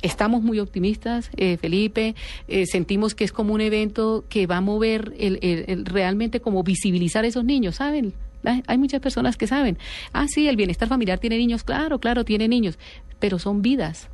[0.05, 2.15] Estamos muy optimistas, eh, Felipe.
[2.47, 6.41] eh, sentimos que es como un evento que va a mover el, el- el- realmente
[6.41, 8.13] como visibilizar a esos niños, ¿saben?
[8.67, 9.79] Hay muchas personas que saben.
[10.13, 12.79] Ah, sí, el bienestar familiar tiene niños, claro, claro, tiene niños,
[13.19, 14.11] pero son vidas,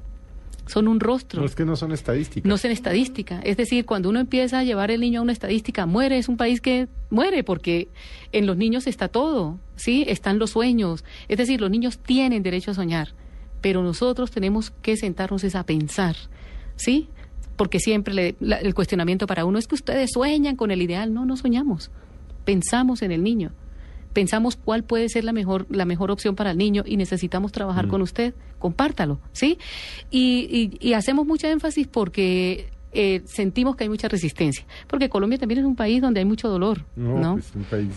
[0.66, 2.48] son un rostro No es que no son estadísticas.
[2.48, 3.40] no es en estadística.
[3.42, 6.36] Es decir, cuando uno empieza a llevar el niño a una estadística, muere, es un
[6.36, 7.88] país que muere porque
[8.30, 10.04] en los niños está todo, ¿sí?
[10.06, 11.04] Están los sueños.
[11.26, 13.08] Es decir, los niños tienen derecho a soñar,
[13.60, 16.16] pero nosotros tenemos que sentarnos es a pensar,
[16.76, 17.08] ¿sí?
[17.56, 21.12] Porque siempre le- la- el cuestionamiento para uno es que ustedes sueñan con el ideal.
[21.12, 21.90] No, no soñamos.
[22.44, 23.52] Pensamos en el niño.
[24.12, 27.86] Pensamos cuál puede ser la mejor, la mejor opción para el niño y necesitamos trabajar
[27.86, 28.34] con usted.
[28.58, 29.58] Compártalo, ¿sí?
[30.10, 34.64] Y, y- y hacemos mucha énfasis porque eh, sentimos que hay mucha resistencia.
[34.88, 37.20] Porque Colombia también es un país donde hay mucho dolor, ¿no?
[37.20, 37.88] No, pues, un país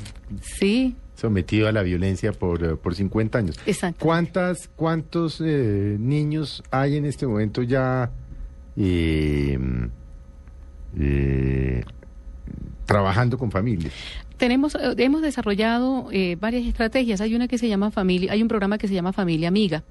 [0.44, 3.58] Sí, sometido a la violencia por, eh, por 50 años.
[3.66, 3.98] Exacto.
[4.04, 8.12] ¿Cuántas, ¿Cuántos eh, niños hay en este momento ya
[8.76, 9.58] eh,
[11.00, 11.86] eh,
[12.86, 13.94] trabajando con familias?
[14.38, 17.22] Tenemos, eh, hemos desarrollado eh, varias estrategias.
[17.22, 19.84] Hay una que se llama familia, hay un programa que se llama Familia Amiga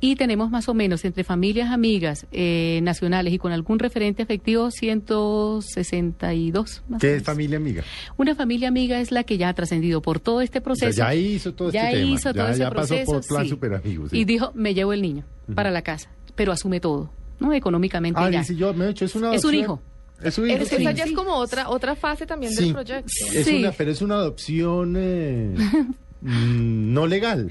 [0.00, 4.70] y tenemos más o menos entre familias amigas eh, nacionales y con algún referente afectivo
[4.70, 6.82] 162.
[6.88, 7.82] Más ¿Qué es familia amiga?
[8.16, 10.98] Una familia amiga es la que ya ha trascendido por todo este O sea, proceso.
[10.98, 12.12] ya hizo todo ya este tema.
[12.14, 13.48] hizo todo ya, ese ya pasó proceso, por plan sí.
[13.50, 14.10] super amigos.
[14.10, 14.18] sí.
[14.18, 17.52] Y dijo, me llevo el niño para la casa, pero asume todo, ¿no?
[17.52, 18.40] Económicamente ah, ya.
[18.40, 19.80] dice yo, me he hecho, es una Es un hijo.
[20.22, 20.62] Es un hijo.
[20.62, 20.76] Es- sí.
[20.76, 23.10] esa ya es como otra otra fase también Sí, del proyecto.
[23.34, 25.54] Es una, pero es una adopción eh,
[26.22, 27.50] mm, no legal.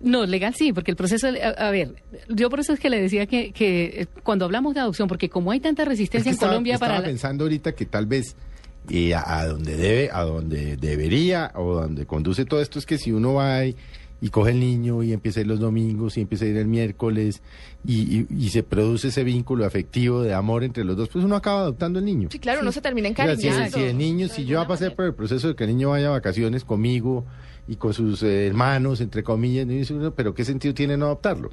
[0.00, 1.94] No, legal sí, porque el proceso, a, a ver,
[2.28, 5.28] yo por eso es que le decía que, que eh, cuando hablamos de adopción, porque
[5.28, 7.00] como hay tanta Es resistencia que en estaba, Colombia estaba para...
[7.02, 8.34] la- pensando ahorita que tal vez
[8.90, 12.98] eh, a, a donde debe, a donde debería o donde conduce todo esto es que
[12.98, 13.76] si uno va y,
[14.20, 16.66] y coge el niño y empieza a ir los domingos y empieza a ir el
[16.66, 17.42] miércoles
[17.84, 21.36] y, y- y se produce ese vínculo afectivo de amor entre los dos, pues uno
[21.36, 22.28] acaba adoptando el niño.
[22.32, 23.76] Sí, claro, uno se termina O sea, si, encariñando.
[23.78, 26.10] si el niño, si yo pasé por el proceso de que el niño vaya a
[26.12, 27.24] vacaciones conmigo
[27.68, 29.66] y con sus eh, hermanos, entre comillas,
[30.14, 31.50] pero ¿qué sentido tiene no adoptarlo?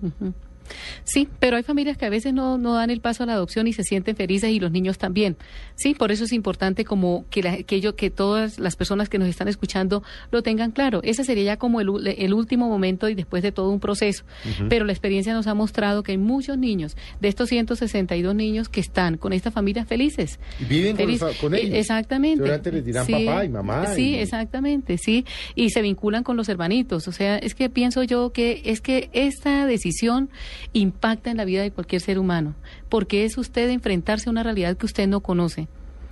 [1.03, 3.67] Sí, pero hay familias que a veces no, no dan el paso a la adopción
[3.67, 5.35] y se sienten felices y los niños también.
[5.75, 9.17] Sí, por eso es importante como que, la- que, ello- que todas las personas que
[9.19, 11.01] nos están escuchando lo tengan claro.
[11.03, 14.23] Ese sería ya como el, el último momento y después de todo un proceso.
[14.69, 18.79] Pero la experiencia nos ha mostrado que hay muchos niños, de estos 162 niños que
[18.79, 20.39] están con estas familias felices.
[20.61, 21.09] Y viven con,
[21.55, 21.75] eh, ellos.
[21.77, 22.37] Exactamente.
[22.37, 23.87] Seguramente les dirán papá y mamá.
[23.87, 25.25] Sí, y- exactamente, sí.
[25.55, 27.07] Y se vinculan con los hermanitos.
[27.07, 30.29] O sea, es que pienso yo que es que esta decisión
[30.73, 32.55] impacta en la vida de cualquier ser humano,
[32.89, 35.69] porque es usted enfrentarse a una realidad que usted no conoce.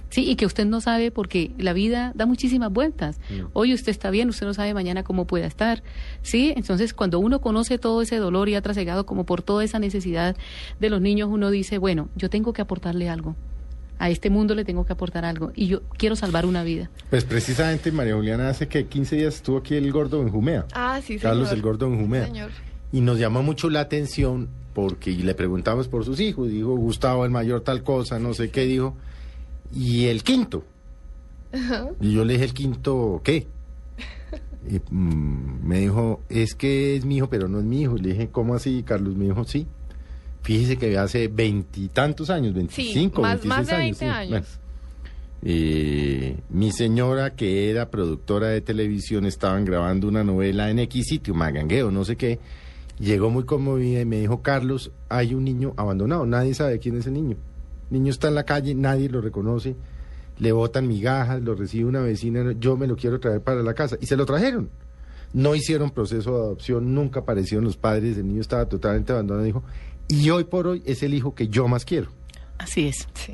[0.09, 3.17] Sí, y que usted no sabe porque la vida da muchísimas vueltas.
[3.29, 3.47] Mm.
[3.53, 5.83] Hoy usted está bien, usted no sabe mañana cómo pueda estar.
[6.21, 9.79] Sí, entonces cuando uno conoce todo ese dolor y ha trasegado como por toda esa
[9.79, 10.35] necesidad
[10.81, 13.37] de los niños, uno dice, bueno, yo tengo que aportarle algo.
[14.01, 16.89] A este mundo le tengo que aportar algo y yo quiero salvar una vida.
[17.11, 20.65] Pues precisamente María Juliana hace que 15 días estuvo aquí el gordo en Jumea.
[20.73, 21.21] Ah, sí, señor.
[21.21, 22.25] Carlos el gordo en Jumea.
[22.25, 22.49] Señor.
[22.91, 26.49] Y nos llamó mucho la atención porque le preguntamos por sus hijos.
[26.49, 28.95] Dijo Gustavo el mayor tal cosa, no sé qué dijo.
[29.71, 30.65] Y el quinto.
[31.99, 33.45] Y yo le dije el quinto, ¿qué?
[34.67, 37.97] Y, mm, me dijo, es que es mi hijo, pero no es mi hijo.
[37.97, 39.15] Le dije, ¿cómo así, Carlos?
[39.15, 39.67] Me dijo, sí.
[40.43, 44.05] Fíjese que hace veintitantos años, veinticinco, más- más de 26 20 sí.
[44.05, 44.29] años.
[44.29, 44.61] Bueno.
[45.43, 51.33] Eh, mi señora, que era productora de televisión, estaban grabando una novela en X sitio,
[51.33, 52.39] Magangueo, no sé qué.
[52.99, 57.07] Llegó muy conmovida y me dijo, Carlos, hay un niño abandonado, nadie sabe quién es
[57.07, 57.37] el niño.
[57.89, 59.75] El niño está en la calle, nadie lo reconoce,
[60.37, 63.97] le botan migajas, lo recibe una vecina, yo me lo quiero traer para la casa.
[63.99, 64.69] Y se lo trajeron.
[65.33, 69.63] No hicieron proceso de adopción, nunca aparecieron los padres, el niño estaba totalmente abandonado, dijo,
[70.11, 72.09] y hoy por hoy es el hijo que yo más quiero.
[72.57, 73.07] Así es.
[73.13, 73.33] Sí.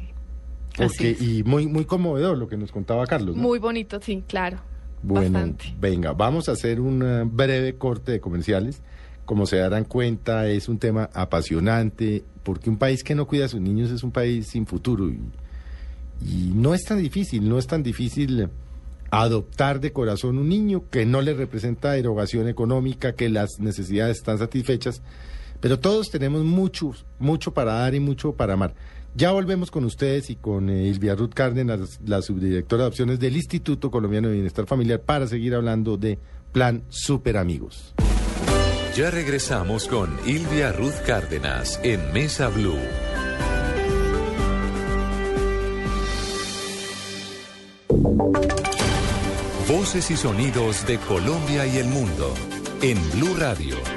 [0.78, 1.22] Así Porque, es.
[1.22, 3.36] y muy, muy conmovedor lo que nos contaba Carlos.
[3.36, 3.42] ¿no?
[3.42, 4.60] Muy bonito, sí, claro.
[5.02, 5.76] Bueno, Bastante.
[5.80, 8.82] venga, vamos a hacer un eh, breve corte de comerciales.
[9.26, 13.50] Como se darán cuenta, es un tema apasionante, porque un país que no cuida a
[13.50, 15.10] sus niños es un país sin futuro.
[15.10, 15.20] Y,
[16.26, 18.50] y no es tan difícil, no es tan difícil
[19.12, 24.38] adoptar de corazón un niño que no le representa erogación económica, que las necesidades están
[24.38, 25.02] satisfechas,
[25.60, 28.74] pero todos tenemos mucho, mucho para dar y mucho para amar.
[29.16, 33.36] Ya volvemos con ustedes y con eh, Ilvia Ruth Cárdenas, la subdirectora de opciones del
[33.36, 36.20] Instituto Colombiano de Bienestar Familiar, para seguir hablando de
[36.52, 37.96] Plan Super Amigos.
[38.96, 42.78] Ya regresamos con Ilvia Ruth Cárdenas en Mesa Blue.
[49.68, 52.34] Voces y sonidos de Colombia y el mundo
[52.82, 53.97] en Blue Radio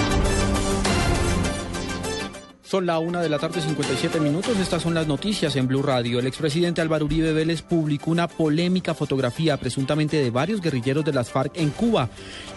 [2.71, 4.57] Son la una de la tarde, 57 minutos.
[4.57, 6.19] Estas son las noticias en Blue Radio.
[6.19, 11.29] El expresidente Álvaro Uribe Vélez publicó una polémica fotografía presuntamente de varios guerrilleros de las
[11.31, 12.07] FARC en Cuba.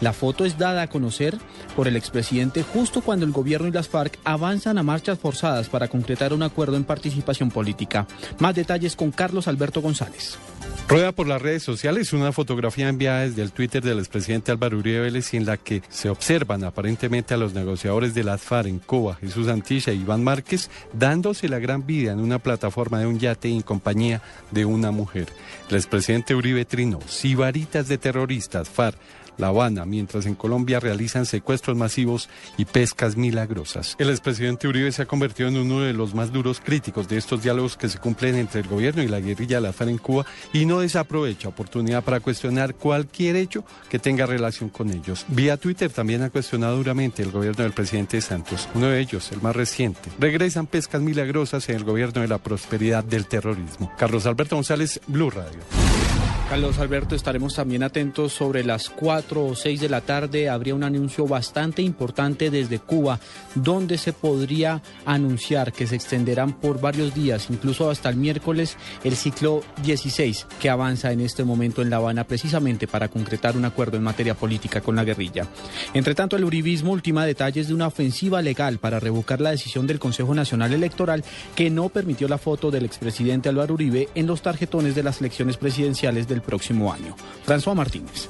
[0.00, 1.36] La foto es dada a conocer
[1.74, 5.88] por el expresidente justo cuando el gobierno y las FARC avanzan a marchas forzadas para
[5.88, 8.06] concretar un acuerdo en participación política.
[8.38, 10.38] Más detalles con Carlos Alberto González.
[10.86, 15.00] Rueda por las redes sociales una fotografía enviada desde el Twitter del expresidente Álvaro Uribe
[15.00, 19.16] Vélez en la que se observan aparentemente a los negociadores de las FARC en Cuba,
[19.16, 23.48] Jesús Antilla e Iván Márquez, dándose la gran vida en una plataforma de un yate
[23.48, 25.28] en compañía de una mujer.
[25.68, 28.96] El expresidente Uribe trinó, sibaritas de terroristas, FARC,
[29.38, 33.96] la Habana, mientras en Colombia realizan secuestros masivos y pescas milagrosas.
[33.98, 37.42] El expresidente Uribe se ha convertido en uno de los más duros críticos de estos
[37.42, 40.26] diálogos que se cumplen entre el gobierno y la guerrilla de la FARC en Cuba
[40.52, 45.24] y no desaprovecha oportunidad para cuestionar cualquier hecho que tenga relación con ellos.
[45.28, 48.68] Vía Twitter también ha cuestionado duramente el gobierno del presidente Santos.
[48.74, 50.10] Uno de ellos, el más reciente.
[50.18, 53.92] Regresan pescas milagrosas en el gobierno de la prosperidad del terrorismo.
[53.98, 55.60] Carlos Alberto González, Blue Radio.
[56.48, 60.48] Carlos Alberto, estaremos también atentos sobre las 4 o 6 de la tarde.
[60.48, 63.18] Habría un anuncio bastante importante desde Cuba,
[63.54, 69.16] donde se podría anunciar que se extenderán por varios días, incluso hasta el miércoles, el
[69.16, 73.96] ciclo 16 que avanza en este momento en La Habana, precisamente para concretar un acuerdo
[73.96, 75.48] en materia política con la guerrilla.
[75.94, 79.98] Entre tanto, el Uribismo ultima detalles de una ofensiva legal para revocar la decisión del
[79.98, 81.24] Consejo Nacional Electoral
[81.56, 85.56] que no permitió la foto del expresidente Álvaro Uribe en los tarjetones de las elecciones
[85.56, 87.14] presidenciales del próximo año.
[87.46, 88.28] François Martínez.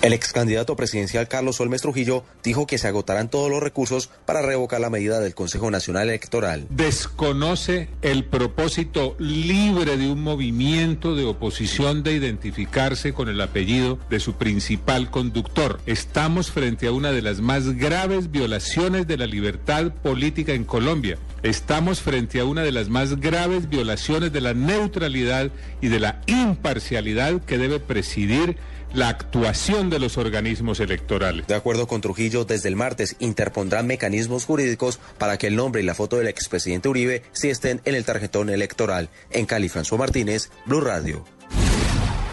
[0.00, 4.42] El ex candidato presidencial Carlos Olmes Trujillo dijo que se agotarán todos los recursos para
[4.42, 6.68] revocar la medida del Consejo Nacional Electoral.
[6.70, 14.20] Desconoce el propósito libre de un movimiento de oposición de identificarse con el apellido de
[14.20, 15.80] su principal conductor.
[15.84, 21.18] Estamos frente a una de las más graves violaciones de la libertad política en Colombia.
[21.42, 26.20] Estamos frente a una de las más graves violaciones de la neutralidad y de la
[26.26, 28.56] imparcialidad que debe presidir
[28.92, 31.46] la actuación de los organismos electorales.
[31.46, 35.84] De acuerdo con Trujillo, desde el martes interpondrán mecanismos jurídicos para que el nombre y
[35.84, 39.08] la foto del expresidente Uribe sí estén en el tarjetón electoral.
[39.30, 41.24] En Cali, François Martínez, Blue Radio.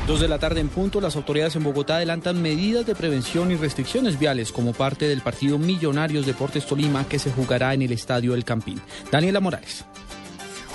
[0.08, 3.56] Dos de la tarde en punto, las autoridades en Bogotá adelantan medidas de prevención y
[3.56, 8.36] restricciones viales como parte del partido Millonarios Deportes Tolima que se jugará en el Estadio
[8.36, 8.80] El Campín.
[9.12, 9.84] Daniela Morales.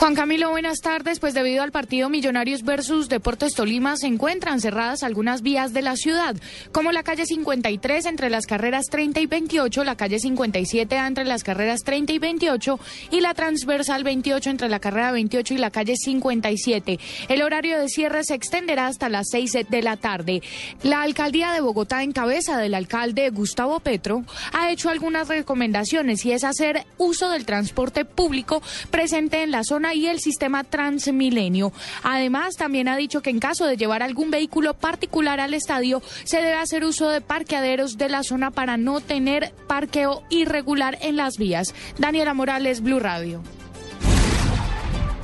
[0.00, 1.20] Juan Camilo, buenas tardes.
[1.20, 5.94] Pues debido al partido Millonarios versus Deportes Tolima se encuentran cerradas algunas vías de la
[5.94, 6.36] ciudad,
[6.72, 11.44] como la calle 53 entre las carreras 30 y 28, la calle 57 entre las
[11.44, 15.94] carreras 30 y 28 y la transversal 28 entre la carrera 28 y la calle
[15.96, 16.98] 57.
[17.28, 20.40] El horario de cierre se extenderá hasta las 6 de la tarde.
[20.82, 26.32] La alcaldía de Bogotá, en cabeza del alcalde Gustavo Petro, ha hecho algunas recomendaciones y
[26.32, 31.72] es hacer uso del transporte público presente en la zona y el sistema Transmilenio.
[32.02, 36.38] Además, también ha dicho que en caso de llevar algún vehículo particular al estadio, se
[36.38, 41.38] debe hacer uso de parqueaderos de la zona para no tener parqueo irregular en las
[41.38, 41.74] vías.
[41.98, 43.42] Daniela Morales, Blue Radio.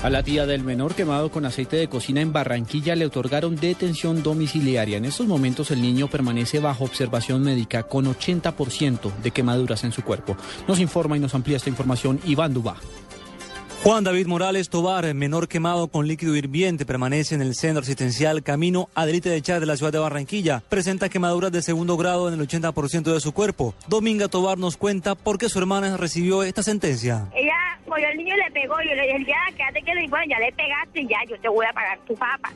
[0.03, 4.23] A la tía del menor quemado con aceite de cocina en Barranquilla le otorgaron detención
[4.23, 4.99] domiciliaria.
[4.99, 10.03] En estos momentos el niño permanece bajo observación médica con 80% de quemaduras en su
[10.03, 10.37] cuerpo.
[10.69, 12.77] Nos informa y nos amplía esta información Iván Dubá.
[13.87, 18.89] Juan David Morales Tobar, menor quemado con líquido hirviente, permanece en el centro asistencial Camino
[18.97, 20.61] Adelite de Char de la ciudad de Barranquilla.
[20.69, 23.77] Presenta quemaduras de segundo grado en el 80% de su cuerpo.
[23.87, 27.29] Dominga Tobar nos cuenta por qué su hermana recibió esta sentencia.
[27.33, 27.55] Ella
[27.87, 28.75] cogió al niño y le pegó.
[28.83, 31.49] Y le dije, ya, quédate que le bueno, ya le pegaste y ya, yo te
[31.49, 32.53] voy a pagar tu papa.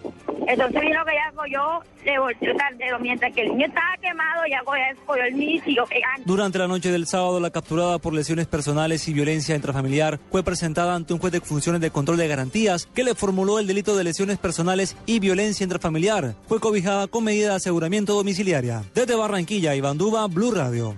[0.47, 2.99] Entonces vino que ella cogió, le volteó tardero.
[2.99, 6.23] Mientras que el niño estaba quemado, ya cogió, cogió el niño y siguió pegando.
[6.25, 10.95] Durante la noche del sábado, la capturada por lesiones personales y violencia intrafamiliar fue presentada
[10.95, 14.05] ante un juez de funciones de control de garantías que le formuló el delito de
[14.05, 16.35] lesiones personales y violencia intrafamiliar.
[16.49, 18.83] Fue cobijada con medida de aseguramiento domiciliaria.
[18.95, 20.97] Desde Barranquilla, Iván Duba, Blue Radio.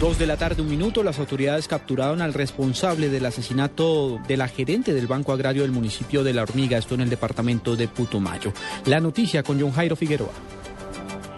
[0.00, 4.48] Dos de la tarde, un minuto, las autoridades capturaron al responsable del asesinato de la
[4.48, 8.54] gerente del Banco Agrario del municipio de La Hormiga, esto en el departamento de Putumayo.
[8.86, 10.59] La noticia con John Jairo Figueroa.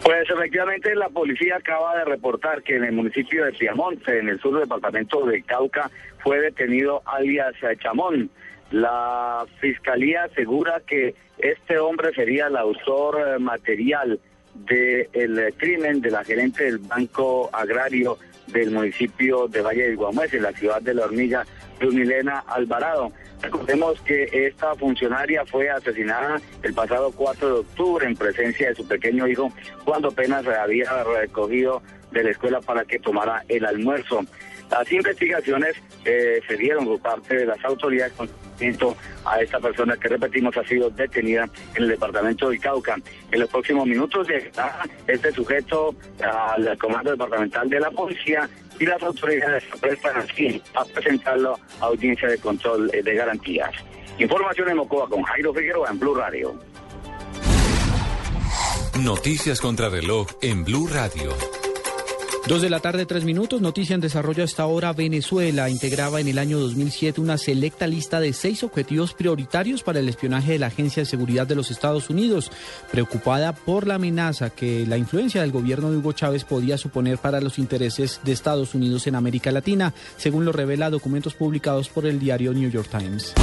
[0.02, 4.40] Pues efectivamente la policía acaba de reportar que en el municipio de Piamonte, en el
[4.40, 8.28] sur del departamento de Cauca, fue detenido alias Chamón.
[8.72, 14.18] La fiscalía asegura que este hombre sería el autor material
[14.54, 20.42] del crimen de la gerente del Banco Agrario del municipio de Valle del Guamués, en
[20.42, 21.44] la ciudad de La Hormiga,
[21.90, 23.12] Milena Alvarado.
[23.40, 28.86] Recordemos que esta funcionaria fue asesinada el pasado 4 de octubre en presencia de su
[28.86, 29.52] pequeño hijo
[29.84, 34.20] cuando apenas había recogido de la escuela para que tomara el almuerzo.
[34.70, 38.28] Las investigaciones eh, se dieron por parte de las autoridades con
[39.24, 42.96] a esta persona que repetimos ha sido detenida en el departamento de Cauca.
[43.30, 48.48] En los próximos minutos llegará este sujeto al comando departamental de la policía
[48.78, 53.70] y las autoridades se prestan así a presentarlo a audiencia de control eh, de garantías.
[54.18, 56.54] Información en Mocoa con Jairo Figueroa en Blue Radio.
[59.00, 61.32] Noticias contra reloj en Blue Radio.
[62.48, 63.60] Dos de la tarde, tres minutos.
[63.60, 64.92] Noticia en desarrollo hasta ahora.
[64.92, 70.08] Venezuela integraba en el año 2007 una selecta lista de seis objetivos prioritarios para el
[70.08, 72.50] espionaje de la Agencia de Seguridad de los Estados Unidos,
[72.90, 77.40] preocupada por la amenaza que la influencia del gobierno de Hugo Chávez podía suponer para
[77.40, 82.18] los intereses de Estados Unidos en América Latina, según lo revela documentos publicados por el
[82.18, 83.34] diario New York Times.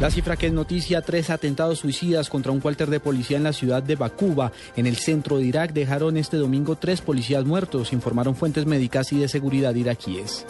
[0.00, 3.52] La cifra que es noticia, tres atentados suicidas contra un cuartel de policía en la
[3.52, 8.34] ciudad de Bakuba, en el centro de Irak, dejaron este domingo tres policías muertos, informaron
[8.34, 10.46] fuentes médicas y de seguridad iraquíes.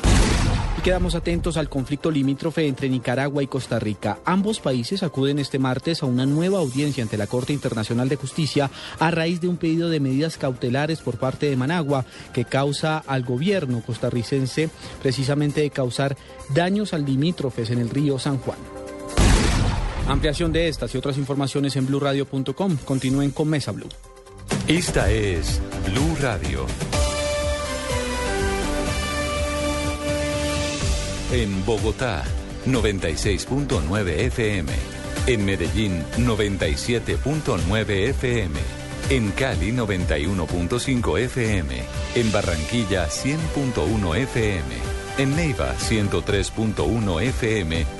[0.78, 4.20] Y quedamos atentos al conflicto limítrofe entre Nicaragua y Costa Rica.
[4.24, 8.70] Ambos países acuden este martes a una nueva audiencia ante la Corte Internacional de Justicia
[9.00, 13.24] a raíz de un pedido de medidas cautelares por parte de Managua que causa al
[13.24, 14.70] gobierno costarricense
[15.02, 16.16] precisamente de causar
[16.54, 18.79] daños al limítrofes en el río San Juan.
[20.08, 22.76] Ampliación de estas y otras informaciones en blurradio.com.
[22.84, 23.88] Continúen con Mesa Blue.
[24.66, 26.66] Esta es Blue Radio.
[31.32, 32.24] En Bogotá,
[32.66, 34.72] 96.9 FM.
[35.26, 38.60] En Medellín, 97.9 FM.
[39.10, 41.82] En Cali 91.5 FM.
[42.16, 44.74] En Barranquilla 100.1 FM.
[45.18, 47.99] En Neiva 103.1 FM.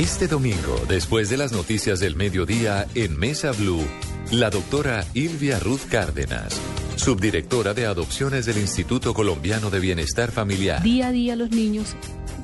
[0.00, 3.86] Este domingo, después de las noticias del mediodía en Mesa Blue,
[4.30, 6.58] la doctora Ilvia Ruth Cárdenas,
[6.96, 10.82] subdirectora de adopciones del Instituto Colombiano de Bienestar Familiar.
[10.82, 11.96] Día a día los niños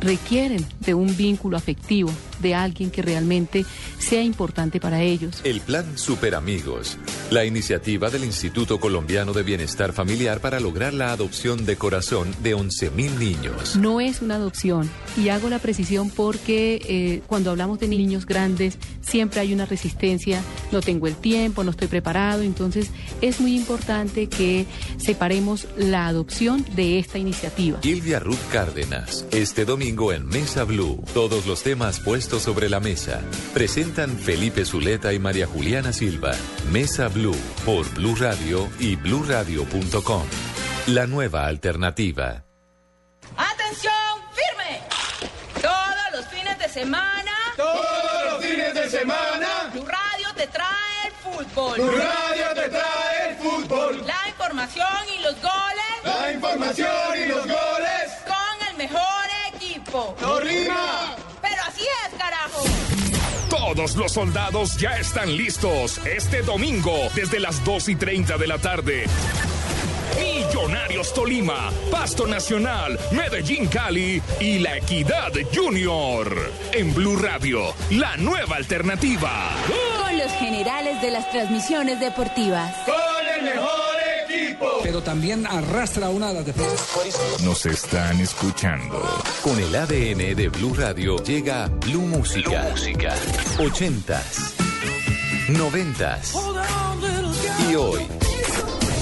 [0.02, 2.10] requieren de un vínculo afectivo,
[2.40, 3.64] de alguien que realmente
[3.98, 5.40] sea importante para ellos.
[5.44, 6.98] El plan Super Amigos,
[7.30, 12.54] la iniciativa del Instituto Colombiano de Bienestar Familiar para lograr la adopción de corazón de
[12.54, 13.76] 11.000 niños.
[13.76, 18.78] No es una adopción y hago la precisión porque eh, cuando hablamos de niños grandes
[19.00, 24.28] siempre hay una resistencia, no tengo el tiempo, no estoy preparado, entonces es muy importante
[24.28, 24.66] que
[24.98, 27.78] separemos la adopción de esta iniciativa.
[27.82, 33.20] Ilvia Ruth Cárdenas, este domingo en Mesa Blue, todos los temas puestos sobre la mesa.
[33.54, 36.32] Presentan Felipe Zuleta y María Juliana Silva.
[36.72, 40.24] Mesa Blue por Blue Radio y bluradio.com.
[40.88, 42.44] La nueva alternativa.
[43.36, 43.92] ¡Atención!
[44.34, 44.80] ¡Firme!
[45.62, 47.32] Todos los fines de semana.
[47.56, 49.70] Todos los fines de semana.
[49.72, 51.76] Blue Radio te trae el fútbol.
[51.76, 54.04] Blue Radio te trae el fútbol.
[54.06, 55.94] La información y los goles.
[56.04, 58.12] La información y los goles.
[58.26, 60.16] Con el mejor equipo.
[63.76, 68.56] Todos los soldados ya están listos este domingo desde las 2 y 30 de la
[68.56, 69.04] tarde.
[70.18, 76.52] Millonarios Tolima, Pasto Nacional, Medellín Cali y La Equidad Junior.
[76.72, 79.50] En Blue Radio, la nueva alternativa.
[80.00, 82.74] Con los generales de las transmisiones deportivas.
[84.82, 87.42] Pero también arrastra una de las defensas.
[87.42, 89.02] Nos están escuchando.
[89.42, 92.62] Con el ADN de Blue Radio llega Blue Música.
[92.62, 93.14] Blue Música.
[93.58, 94.54] 80s,
[95.48, 98.06] 90s y hoy.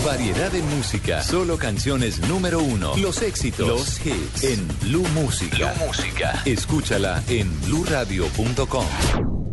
[0.04, 5.72] Variedad de música, solo canciones número uno, los éxitos, los hits en Blue Música.
[5.72, 6.42] Blue Música.
[6.44, 9.43] Escúchala en bluradio.com.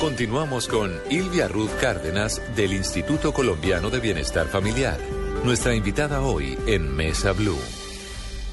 [0.00, 4.98] Continuamos con Ilvia Ruth Cárdenas del Instituto Colombiano de Bienestar Familiar.
[5.44, 7.58] Nuestra invitada hoy en Mesa Blue.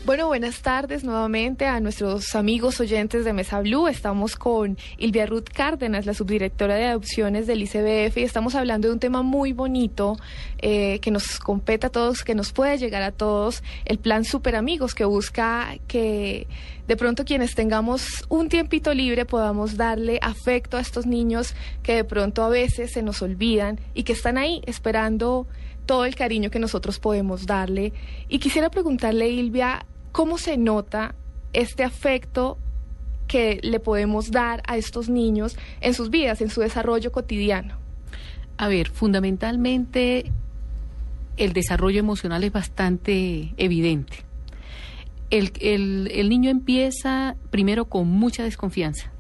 [0.06, 3.88] Bueno, buenas tardes nuevamente a nuestros amigos oyentes de Mesa Blue.
[3.88, 8.94] Estamos con Ilvia Ruth Cárdenas, la subdirectora de adopciones del ICBF, y estamos hablando de
[8.94, 10.18] un tema muy bonito
[10.60, 14.56] eh, que nos compete a todos, que nos puede llegar a todos, el plan Super
[14.56, 16.48] Amigos, que busca que
[16.88, 22.04] de pronto quienes tengamos un tiempito libre podamos darle afecto a estos niños que de
[22.04, 25.48] pronto a veces se nos olvidan y que están ahí esperando
[25.86, 27.94] todo el cariño que nosotros podemos darle.
[28.30, 31.16] Y quisiera preguntarle, Ilvia, ¿cómo se nota
[31.54, 32.58] este afecto
[33.28, 37.76] que le podemos dar a estos niños en sus vidas, en su desarrollo cotidiano?
[38.58, 40.32] A ver, fundamentalmente
[41.38, 44.27] el desarrollo emocional es bastante evidente.
[45.30, 49.12] El, el, el, niño empieza primero con mucha desconfianza.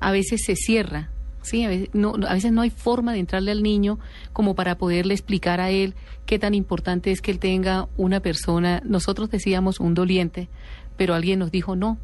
[0.00, 1.10] A veces se cierra,
[1.42, 1.64] ¿sí?
[1.64, 3.98] A veces no, a veces no hay forma de entrarle al niño
[4.32, 5.94] como para poderle explicar a él
[6.26, 8.82] qué tan importante es que él tenga una persona.
[8.84, 10.48] Nosotros decíamos un doliente,
[10.96, 11.98] pero alguien nos dijo, no,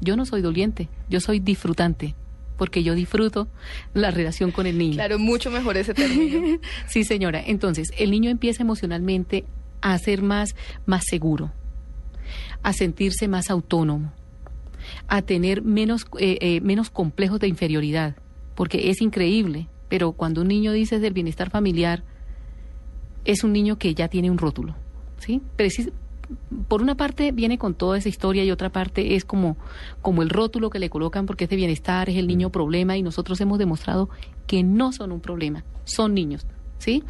[0.00, 2.14] yo no soy doliente, yo soy disfrutante
[2.56, 3.48] porque yo disfruto
[3.92, 4.94] la relación con el niño.
[4.94, 6.60] Claro, mucho mejor ese término.
[6.86, 7.42] sí, señora.
[7.44, 9.44] Entonces, el niño empieza emocionalmente
[9.80, 10.54] a ser más,
[10.86, 11.50] más seguro,
[12.62, 14.12] a sentirse más autónomo,
[15.08, 18.16] a tener menos, eh, eh, menos complejos de inferioridad,
[18.54, 22.02] porque es increíble, pero cuando un niño dice del bienestar familiar,
[23.24, 24.74] es un niño que ya tiene un rótulo,
[25.18, 25.40] ¿sí?
[25.56, 25.90] Precis
[26.68, 29.56] por una parte viene con toda esa historia y otra parte es como,
[30.00, 33.02] como el rótulo que le colocan porque es de bienestar, es el niño problema y
[33.02, 34.08] nosotros hemos demostrado
[34.46, 36.46] que no son un problema, son niños.
[36.78, 37.04] ¿Sí?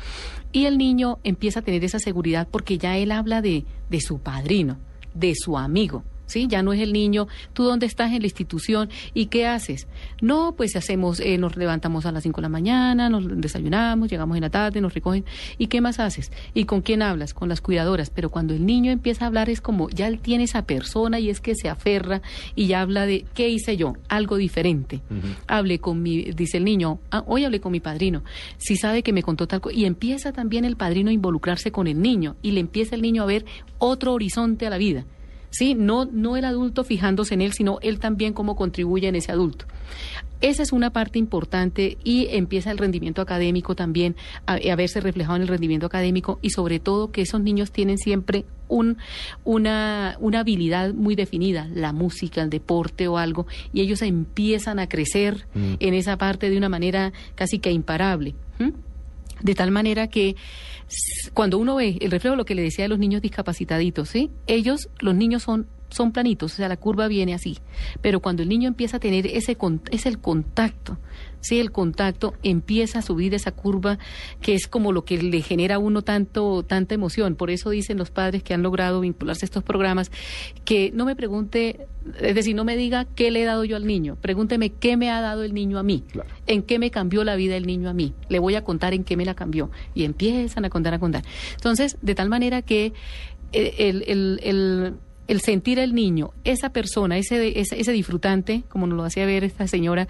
[0.52, 4.18] Y el niño empieza a tener esa seguridad porque ya él habla de, de su
[4.18, 4.76] padrino,
[5.14, 6.46] de su amigo, ¿sí?
[6.48, 9.86] Ya no es el niño, ¿tú dónde estás en la institución y qué haces?
[10.20, 14.36] No, pues hacemos, eh, nos levantamos a las 5 de la mañana, nos desayunamos, llegamos
[14.36, 15.24] en la tarde, nos recogen.
[15.58, 16.32] ¿Y qué más haces?
[16.54, 17.34] ¿Y con quién hablas?
[17.34, 18.10] Con las cuidadoras.
[18.10, 21.30] Pero cuando el niño empieza a hablar es como, ya él tiene esa persona y
[21.30, 22.22] es que se aferra
[22.54, 23.94] y ya habla de, ¿qué hice yo?
[24.08, 25.00] Algo diferente.
[25.46, 28.22] Hablé con mi, dice el niño, ah, hoy hablé con mi padrino.
[28.58, 29.76] Si sabe que me contó tal cosa.
[29.76, 33.22] Y empieza también el padrino a involucrarse con el niño y le empieza el niño
[33.22, 33.44] a ver
[33.78, 35.04] otro horizonte a la vida.
[35.52, 39.30] Sí, no, no el adulto fijándose en él, sino él también cómo contribuye en ese
[39.32, 39.66] adulto.
[40.40, 45.36] Esa es una parte importante y empieza el rendimiento académico también a, a verse reflejado
[45.36, 48.96] en el rendimiento académico y sobre todo que esos niños tienen siempre un,
[49.44, 54.88] una, una habilidad muy definida, la música, el deporte o algo, y ellos empiezan a
[54.88, 55.74] crecer Mm.
[55.80, 58.34] en esa parte de una manera casi que imparable.
[59.42, 60.36] De tal manera que
[61.34, 64.30] cuando uno ve el reflejo de lo que le decía de los niños discapacitaditos, ¿sí?
[64.46, 67.58] Ellos, los niños son son planitos, o sea, la curva viene así.
[68.00, 69.56] Pero cuando el niño empieza a tener ese
[69.90, 70.98] es el contacto,
[71.40, 73.98] sí, el contacto empieza a subir esa curva
[74.40, 77.34] que es como lo que le genera a uno tanto tanta emoción.
[77.34, 80.10] Por eso dicen los padres que han logrado vincularse a estos programas
[80.64, 81.86] que no me pregunte,
[82.20, 85.10] es decir, no me diga qué le he dado yo al niño, pregúnteme qué me
[85.10, 86.04] ha dado el niño a mí,
[86.46, 88.14] en qué me cambió la vida el niño a mí.
[88.28, 91.24] Le voy a contar en qué me la cambió y empiezan a contar a contar.
[91.54, 92.92] Entonces, de tal manera que
[93.52, 94.94] eh, el, el, el,
[95.28, 99.44] el sentir al niño, esa persona, ese, ese, ese disfrutante, como nos lo hacía ver
[99.44, 100.08] esta señora,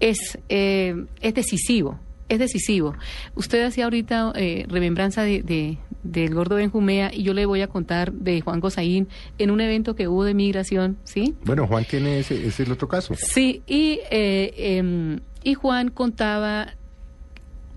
[0.00, 1.98] es, eh, es decisivo.
[2.28, 2.94] Es decisivo.
[3.34, 7.66] Usted hacía ahorita eh, remembranza de, de- del gordo Benjumea y yo le voy a
[7.66, 11.34] contar de Juan Gozaín en un evento que hubo de migración, ¿sí?
[11.44, 13.14] Bueno, Juan tiene ese, ese es el otro caso.
[13.16, 16.74] Sí, y, eh, em, y Juan contaba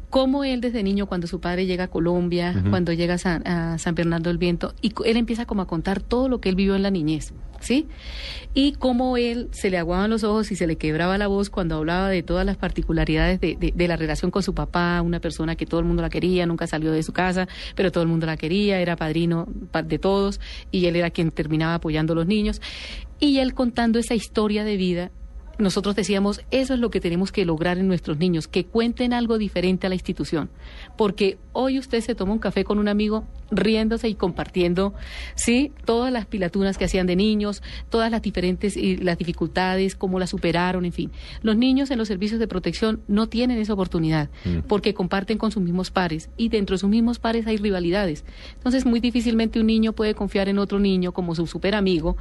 [0.10, 3.78] cómo él desde niño, cuando su padre llega a Colombia, cuando llega a San, a
[3.78, 6.76] San Bernardo del Viento, y él empieza como a contar todo lo que él vivió
[6.76, 7.88] en la niñez, ¿sí?
[8.54, 11.76] Y cómo él se le aguaban los ojos y se le quebraba la voz cuando
[11.76, 15.56] hablaba de todas las particularidades de, de- de la relación con su papá, una persona
[15.56, 18.26] que todo el mundo la quería, nunca salió de su casa, pero todo el mundo
[18.26, 20.40] la quería, era padrino pa- de todos,
[20.72, 22.62] y él era quien terminaba apoyando a los niños.
[23.20, 25.12] Y él contando esa historia de vida
[25.60, 29.38] nosotros decíamos, eso es lo que tenemos que lograr en nuestros niños, que cuenten algo
[29.38, 30.50] diferente a la institución.
[30.98, 34.94] Porque hoy usted se toma un café con un amigo riéndose y compartiendo,
[35.34, 40.20] sí, todas las pilatunas que hacían de niños, todas las diferentes y las dificultades, cómo
[40.20, 41.12] las superaron, en fin.
[41.42, 44.30] Los niños en los servicios de protección no tienen esa oportunidad
[44.68, 48.24] porque comparten con sus mismos pares y dentro de sus mismos pares hay rivalidades.
[48.54, 52.18] Entonces, muy difícilmente un niño puede confiar en otro niño como su super amigo.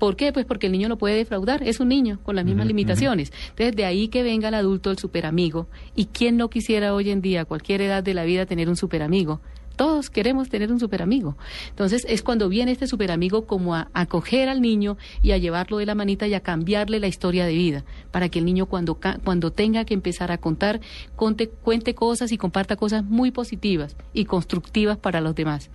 [0.00, 0.32] ¿Por qué?
[0.32, 3.32] Pues porque el niño lo puede defraudar, es un niño con las mismas limitaciones.
[3.50, 5.68] Entonces, de ahí que venga el adulto, el super amigo.
[5.94, 8.79] ¿Y quién no quisiera hoy en día, a cualquier edad de la vida, tener un
[8.80, 9.40] super amigo?
[9.76, 11.36] Todos queremos tener un super amigo.
[11.70, 15.78] Entonces es cuando viene este super amigo como a acoger al niño y a llevarlo
[15.78, 18.98] de la manita y a cambiarle la historia de vida, para que el niño cuando,
[19.24, 20.80] cuando tenga que empezar a contar,
[21.16, 25.70] conte, cuente cosas y comparta cosas muy positivas y constructivas para los demás.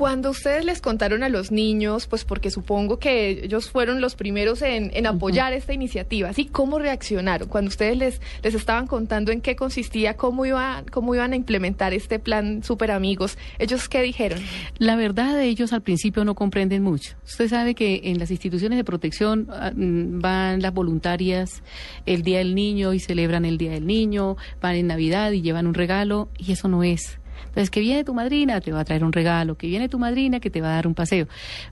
[0.00, 4.62] Cuando ustedes les contaron a los niños, pues porque supongo que ellos fueron los primeros
[4.62, 6.46] en, en apoyar esta iniciativa, ¿sí?
[6.46, 7.48] ¿Cómo reaccionaron?
[7.48, 11.92] Cuando ustedes les, les estaban contando en qué consistía, cómo iban, cómo iban a implementar
[11.92, 14.40] este plan Super Amigos, ¿ellos qué dijeron?
[14.78, 17.16] La verdad, ellos al principio no comprenden mucho.
[17.26, 21.62] Usted sabe que en las instituciones de protección ah, mm, van las voluntarias
[22.06, 25.66] el Día del Niño y celebran el Día del Niño, van en Navidad y llevan
[25.66, 27.20] un regalo y eso no es.
[27.48, 30.40] Entonces, que viene tu madrina, te va a traer un regalo, que viene tu madrina,
[30.40, 31.26] que te va a dar un paseo,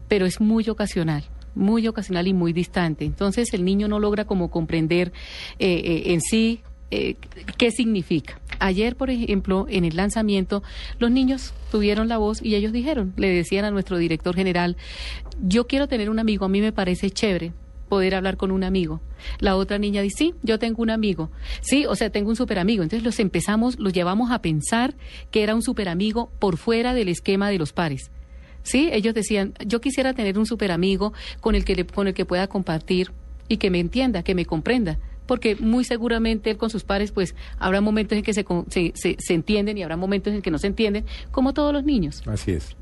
[0.08, 3.04] pero es muy ocasional muy ocasional y muy distante.
[3.04, 5.12] Entonces el niño no logra como comprender
[5.58, 6.60] eh, eh, en sí
[6.90, 7.16] eh,
[7.58, 8.40] qué significa.
[8.60, 10.62] Ayer, por ejemplo, en el lanzamiento,
[10.98, 14.76] los niños tuvieron la voz y ellos dijeron, le decían a nuestro director general,
[15.42, 17.52] yo quiero tener un amigo, a mí me parece chévere
[17.88, 19.00] poder hablar con un amigo.
[19.40, 21.30] La otra niña dice, sí, yo tengo un amigo.
[21.60, 22.82] Sí, o sea, tengo un super amigo.
[22.82, 24.94] Entonces los empezamos, los llevamos a pensar
[25.30, 28.10] que era un super amigo por fuera del esquema de los pares.
[28.62, 32.14] Sí, ellos decían, yo quisiera tener un super amigo con el que le- con el
[32.14, 33.10] que pueda compartir
[33.48, 37.34] y que me entienda, que me comprenda, porque muy seguramente él con sus pares pues
[37.58, 38.44] habrá momentos en que se,
[38.94, 42.22] se- se entienden y habrá momentos en que no se entienden, como todos los niños.
[42.26, 42.76] Así es.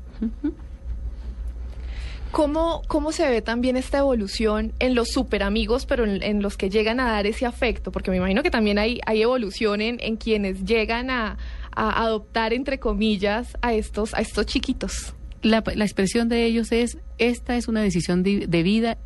[2.37, 6.55] ¿Cómo, ¿Cómo se ve también esta evolución en los super amigos, pero en, en los
[6.55, 7.91] que llegan a dar ese afecto?
[7.91, 11.39] Porque me imagino que también hay, hay evolución en, en quienes llegan a,
[11.71, 15.15] a adoptar, entre comillas, a estos, a estos chiquitos.
[15.41, 18.99] La, la expresión de ellos es, esta es una decisión de, de vida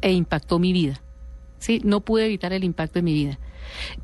[0.00, 1.00] e impactó mi vida.
[1.60, 3.38] Sí, no pude evitar el impacto en mi vida.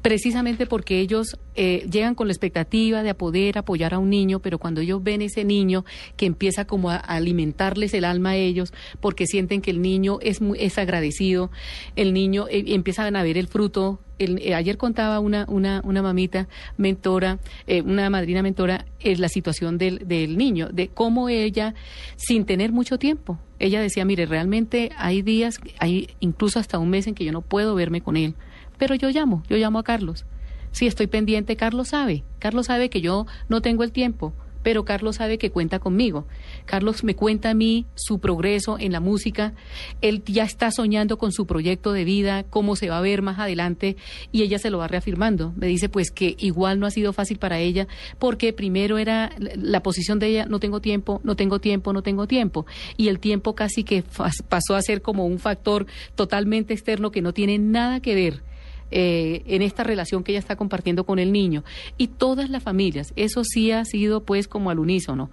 [0.01, 4.59] Precisamente porque ellos eh, llegan con la expectativa de poder apoyar a un niño, pero
[4.59, 5.85] cuando ellos ven ese niño
[6.17, 10.41] que empieza como a, alimentarles el alma a ellos, porque sienten que el niño es,
[10.59, 11.51] es agradecido,
[11.97, 14.01] el niño eh, empiezan a ver el fruto.
[14.19, 19.79] Eh, ayer contaba una, una, una mamita mentora, eh, una madrina mentora, eh, la situación
[19.79, 21.75] del, del niño, de cómo ella,
[22.17, 27.07] sin tener mucho tiempo, ella decía, mire, realmente hay días, hay incluso hasta un mes
[27.07, 28.35] en que yo no puedo verme con él,
[28.83, 30.25] pero yo llamo, yo llamo a Carlos.
[30.73, 34.33] Si estoy pendiente, Carlos sabe, Carlos sabe que yo no tengo el tiempo,
[34.65, 36.27] pero Carlos sabe que cuenta conmigo.
[36.65, 39.55] Carlos me cuenta a mí su progreso en la música,
[40.01, 43.39] él ya está soñando con su proyecto de vida, cómo se va a ver más
[43.39, 43.97] adelante,
[44.33, 45.53] y ella se lo va reafirmando.
[45.55, 47.87] Me dice pues que igual no ha sido fácil para ella,
[48.19, 52.27] porque primero era la posición de ella, no tengo tiempo, no tengo tiempo, no tengo
[52.27, 52.67] tiempo,
[52.97, 54.03] y el tiempo casi que
[54.49, 58.52] pasó a ser como un factor totalmente externo que no tiene nada que ver
[58.93, 61.65] eh, en esta relación que ella está compartiendo con el niño.
[61.97, 65.31] Y todas las familias, eso sí ha sido pues como al unísono.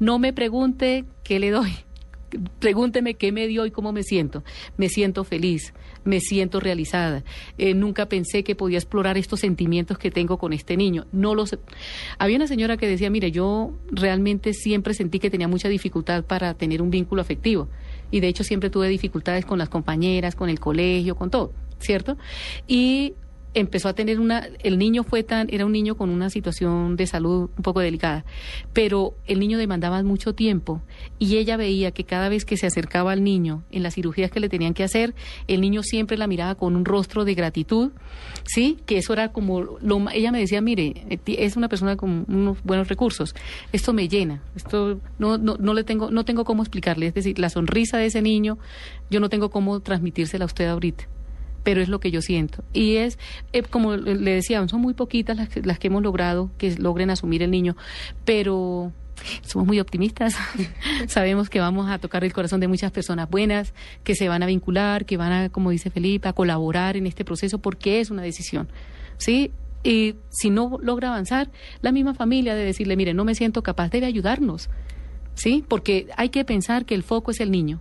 [0.00, 1.72] No me pregunte qué le doy.
[2.58, 4.42] Pregúnteme qué me dio y cómo me siento.
[4.78, 7.22] Me siento feliz, me siento realizada.
[7.58, 11.06] Eh, nunca pensé que podía explorar estos sentimientos que tengo con este niño.
[11.12, 11.58] No los.
[12.18, 16.54] Había una señora que decía, mire, yo realmente siempre sentí que tenía mucha dificultad para
[16.54, 17.68] tener un vínculo afectivo
[18.10, 21.52] y de hecho siempre tuve dificultades con las compañeras, con el colegio, con todo.
[21.82, 22.16] ¿Cierto?
[22.66, 23.14] Y
[23.54, 27.06] empezó a tener una, el niño fue tan, era un niño con una situación de
[27.06, 28.24] salud un poco delicada,
[28.72, 30.82] pero el niño demandaba mucho tiempo
[31.18, 34.40] y ella veía que cada vez que se acercaba al niño en las cirugías que
[34.40, 35.14] le tenían que hacer,
[35.48, 37.92] el niño siempre la miraba con un rostro de gratitud,
[38.44, 38.78] ¿sí?
[38.86, 42.88] Que eso era como, lo, ella me decía, mire, es una persona con unos buenos
[42.88, 43.34] recursos,
[43.72, 47.38] esto me llena, esto no, no, no le tengo, no tengo cómo explicarle, es decir,
[47.38, 48.58] la sonrisa de ese niño,
[49.10, 51.06] yo no tengo cómo transmitírsela a usted ahorita
[51.62, 52.64] pero es lo que yo siento.
[52.72, 53.18] Y es,
[53.52, 57.42] eh, como le decía, son muy poquitas las, las que hemos logrado que logren asumir
[57.42, 57.76] el niño,
[58.24, 58.92] pero
[59.42, 60.34] somos muy optimistas.
[61.06, 64.46] Sabemos que vamos a tocar el corazón de muchas personas buenas, que se van a
[64.46, 68.22] vincular, que van a, como dice Felipe, a colaborar en este proceso porque es una
[68.22, 68.68] decisión.
[69.18, 69.52] ¿Sí?
[69.84, 71.50] Y si no logra avanzar,
[71.80, 74.70] la misma familia debe decirle, mire, no me siento capaz, debe ayudarnos.
[75.34, 75.64] ¿Sí?
[75.66, 77.80] Porque hay que pensar que el foco es el niño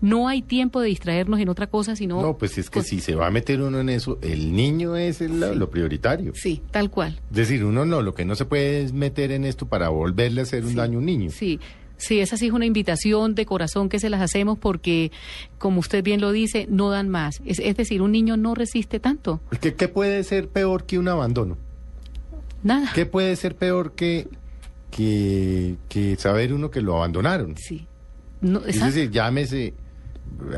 [0.00, 2.20] no hay tiempo de distraernos en otra cosa, sino...
[2.20, 5.20] No, pues es que si se va a meter uno en eso, el niño es
[5.20, 5.54] el, sí.
[5.54, 6.32] lo prioritario.
[6.34, 7.18] Sí, tal cual.
[7.30, 10.40] Es decir, uno no, lo que no se puede es meter en esto para volverle
[10.40, 11.30] a hacer un daño a un niño.
[11.30, 11.58] Sí.
[11.98, 15.12] Sí, esa sí es una invitación de corazón que se las hacemos porque,
[15.56, 17.40] como usted bien lo dice, no dan más.
[17.46, 19.40] Es, es decir, un niño no resiste tanto.
[19.62, 21.56] ¿Qué, ¿Qué puede ser peor que un abandono?
[22.62, 22.90] Nada.
[22.94, 24.28] ¿Qué puede ser peor que,
[24.90, 27.56] que, que saber uno que lo abandonaron?
[27.56, 27.86] Sí.
[28.42, 29.72] No, es decir, llámese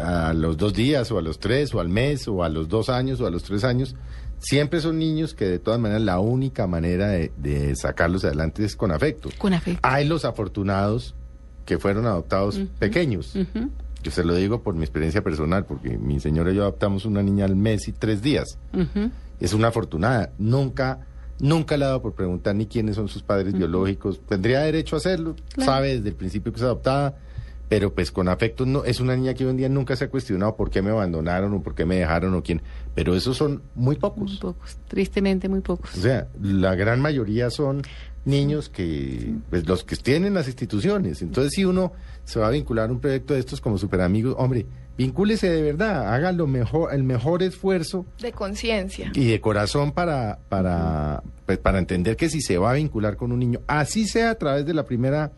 [0.03, 2.89] a los dos días o a los tres o al mes o a los dos
[2.89, 3.95] años o a los tres años,
[4.39, 8.77] siempre son niños que de todas maneras la única manera de, de sacarlos adelante es
[8.77, 9.31] con afecto.
[9.39, 9.81] Con afecto.
[9.83, 11.15] Hay los afortunados
[11.65, 12.69] que fueron adoptados uh -huh.
[12.79, 13.35] pequeños.
[13.35, 13.69] Uh -huh.
[14.03, 17.23] Yo se lo digo por mi experiencia personal, porque mi señora y yo adoptamos una
[17.23, 18.59] niña al mes y tres días.
[18.73, 19.11] Uh -huh.
[19.41, 20.33] Es una afortunada.
[20.39, 21.07] Nunca,
[21.41, 24.21] nunca le ha dado por preguntar ni quiénes son sus padres biológicos.
[24.27, 25.37] Tendría derecho a hacerlo.
[25.53, 25.73] Claro.
[25.73, 27.17] Sabe desde el principio que es adoptada
[27.69, 30.11] pero pues con afecto no es una niña que hoy en día nunca se ha
[30.11, 32.63] cuestionado por qué me abandonaron o por qué me dejaron o quién,
[32.95, 34.31] pero esos son muy pocos.
[34.31, 35.95] Muy pocos, tristemente muy pocos.
[35.97, 37.83] O sea, la gran mayoría son
[38.25, 41.23] niños que pues los que tienen las instituciones.
[41.23, 41.93] Entonces, si uno
[42.25, 44.67] se va a vincular a un proyecto de estos como super amigos, hombre,
[44.97, 50.39] vincúlese de verdad, haga lo mejor, el mejor esfuerzo de conciencia y de corazón para
[50.49, 54.31] para pues, para entender que si se va a vincular con un niño, así sea
[54.31, 55.33] a través de la primera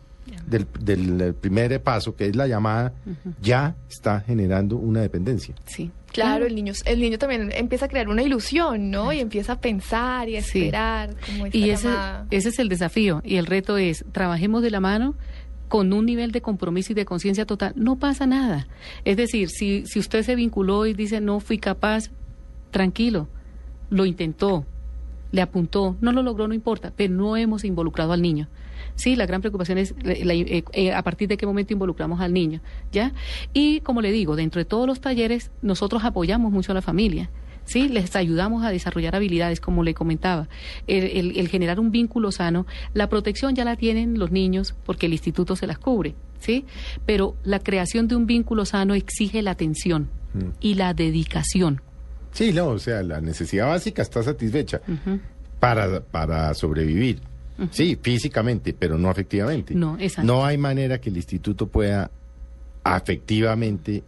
[0.47, 3.33] del, del, primer paso, que es la llamada, uh -huh.
[3.41, 5.55] ya está generando una dependencia.
[5.65, 5.91] Sí.
[6.11, 9.13] Claro, el niño, el niño también empieza a crear una ilusión, ¿no?
[9.13, 11.15] Y empieza a pensar y a esperar.
[11.23, 11.31] Sí.
[11.31, 11.89] Como y ese,
[12.31, 13.21] ese es el desafío.
[13.23, 15.15] Y el reto es, trabajemos de la mano
[15.69, 17.71] con un nivel de compromiso y de conciencia total.
[17.77, 18.67] No pasa nada.
[19.05, 22.09] Es decir, si, si usted se vinculó y dice, no fui capaz,
[22.71, 23.29] tranquilo,
[23.89, 24.65] lo intentó,
[25.31, 28.47] le apuntó, no lo logró, no importa, pero no hemos involucrado al niño.
[28.95, 32.33] Sí, la gran preocupación es la, la, eh, a partir de qué momento involucramos al
[32.33, 32.61] niño,
[32.91, 33.13] ¿ya?
[33.53, 37.29] Y como le digo, dentro de todos los talleres nosotros apoyamos mucho a la familia.
[37.63, 40.49] Sí, les ayudamos a desarrollar habilidades, como le comentaba,
[40.87, 42.65] el, el, el, generar un vínculo sano.
[42.93, 46.65] La protección ya la tienen los niños porque el instituto se las cubre, ¿sí?
[47.05, 50.39] Pero la creación de un vínculo sano exige la atención mm.
[50.59, 51.81] y la dedicación.
[52.31, 55.19] Sí, no, o sea, la necesidad básica está satisfecha uh -huh.
[55.59, 57.19] para, para sobrevivir.
[57.57, 57.69] Uh -huh.
[57.71, 59.73] Sí, físicamente, pero no afectivamente.
[59.75, 60.31] No, exacto.
[60.31, 62.09] No hay manera que el instituto pueda
[62.83, 64.03] afectivamente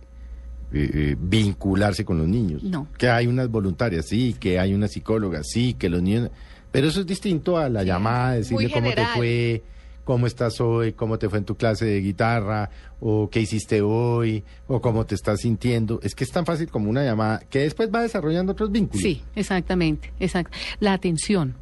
[0.74, 2.64] eh, eh, vincularse con los niños.
[2.64, 2.88] No.
[2.98, 6.32] Que hay unas voluntarias, sí, que hay unas psicólogas, sí, que los niños...
[6.72, 9.62] Pero eso es distinto a la llamada, decirle cómo te fue,
[10.04, 14.44] cómo estás hoy, cómo te fue en tu clase de guitarra, o qué hiciste hoy,
[14.68, 16.00] o cómo te estás sintiendo.
[16.04, 19.02] Es que es tan fácil como una llamada que después va desarrollando otros vínculos.
[19.02, 20.58] Sí, exactamente, exacto.
[20.80, 21.56] La atención.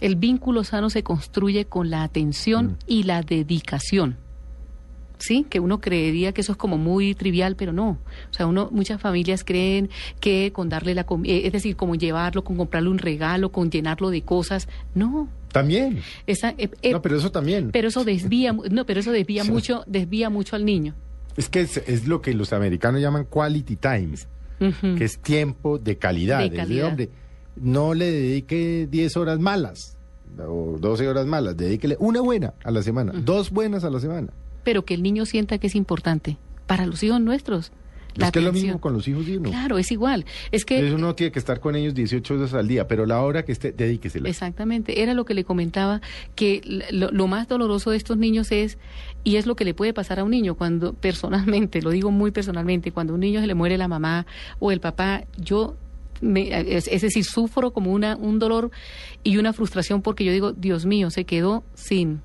[0.00, 4.16] El vínculo sano se construye con la atención y la dedicación.
[5.18, 7.98] Sí, que uno creería que eso es como muy trivial, pero no.
[8.30, 12.42] O sea, uno, muchas familias creen que con darle la comida, es decir, como llevarlo,
[12.42, 14.66] con comprarle un regalo, con llenarlo de cosas.
[14.94, 15.28] No.
[15.52, 16.00] También.
[16.26, 17.70] Esa, eh, eh, No, pero eso también.
[17.72, 20.94] pero eso desvía, no, pero eso desvía mucho, desvía mucho al niño.
[21.36, 24.28] Es que es, es lo que los americanos llaman quality times,
[24.58, 26.40] que es tiempo de calidad.
[26.40, 26.88] De calidad.
[26.88, 27.10] hombre,
[27.56, 29.96] no le dedique 10 horas malas
[30.38, 34.32] o 12 horas malas, dedíquele una buena a la semana, dos buenas a la semana.
[34.64, 36.36] Pero que el niño sienta que es importante
[36.66, 37.72] para los hijos nuestros.
[38.16, 38.66] La es que es lo atención.
[38.68, 39.50] mismo con los hijos de uno.
[39.50, 40.24] Claro, es igual.
[40.50, 43.20] Es que Entonces uno tiene que estar con ellos 18 horas al día, pero la
[43.22, 44.28] hora que esté, dedíquesela.
[44.28, 46.00] Exactamente, era lo que le comentaba,
[46.34, 48.78] que lo, lo más doloroso de estos niños es,
[49.24, 52.30] y es lo que le puede pasar a un niño cuando personalmente, lo digo muy
[52.30, 54.26] personalmente, cuando a un niño se le muere la mamá
[54.58, 55.76] o el papá, yo,
[56.20, 58.70] me- es, es decir, sufro como una, un dolor
[59.22, 62.20] y una frustración porque yo digo, Dios mío, se quedó sin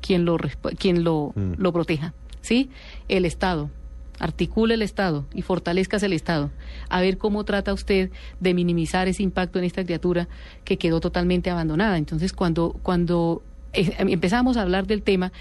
[0.00, 0.36] quien lo,
[0.78, 2.70] quien lo, lo proteja, ¿sí?
[3.08, 3.70] El Estado.
[4.18, 6.50] Articule el Estado y fortalezca el Estado.
[6.88, 8.10] A ver cómo trata usted
[8.40, 10.28] de minimizar ese impacto en esta criatura
[10.64, 11.98] que quedó totalmente abandonada.
[11.98, 13.42] Entonces, cuando, cuando
[13.72, 15.32] eh, empezamos a hablar del tema,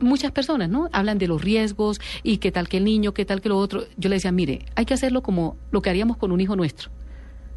[0.00, 0.88] muchas personas, ¿no?
[0.92, 3.84] Hablan de los riesgos y qué tal que el niño, qué tal que lo otro.
[3.96, 6.90] Yo le decía, mire, hay que hacerlo como lo que haríamos con un hijo nuestro.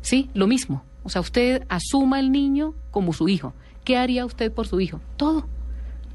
[0.02, 0.84] Sí, lo mismo.
[1.04, 3.54] O sea, usted asuma el niño como su hijo.
[3.84, 5.02] ¿Qué haría usted por su hijo?
[5.18, 5.48] Todo.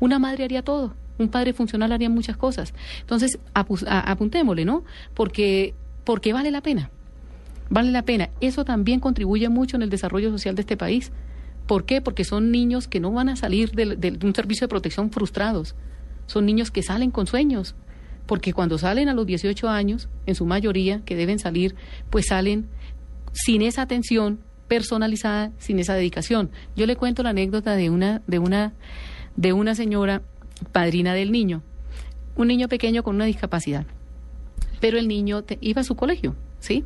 [0.00, 0.94] Una madre haría todo.
[1.20, 2.72] Un padre funcional haría muchas cosas.
[3.00, 4.84] Entonces, apuntémosle, ¿no?
[5.14, 6.90] Porque, porque vale la pena.
[7.68, 8.30] Vale la pena.
[8.40, 11.12] Eso también contribuye mucho en el desarrollo social de este país.
[11.66, 12.00] ¿Por qué?
[12.00, 15.74] Porque son niños que no van a salir del- de un servicio de protección frustrados.
[16.26, 17.74] Son niños que salen con sueños.
[18.26, 21.74] Porque cuando salen a los 18 años, en su mayoría, que deben salir,
[22.10, 22.66] pues salen
[23.32, 26.50] sin esa atención personalizada, sin esa dedicación.
[26.76, 28.72] Yo le cuento la anécdota de una, de una,
[29.36, 30.22] de una señora
[30.72, 31.62] padrina del niño,
[32.36, 33.86] un niño pequeño con una discapacidad,
[34.80, 36.84] pero el niño te- iba a su colegio, ¿sí?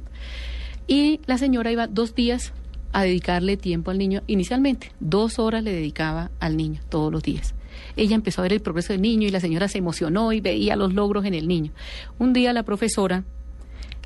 [0.86, 2.52] Y la señora iba dos días
[2.92, 4.22] a dedicarle tiempo al niño.
[4.26, 7.54] Inicialmente, dos horas le dedicaba al niño todos los días.
[7.96, 10.76] Ella empezó a ver el progreso del niño y la señora se emocionó y veía
[10.76, 11.72] los logros en el niño.
[12.18, 13.24] Un día la profesora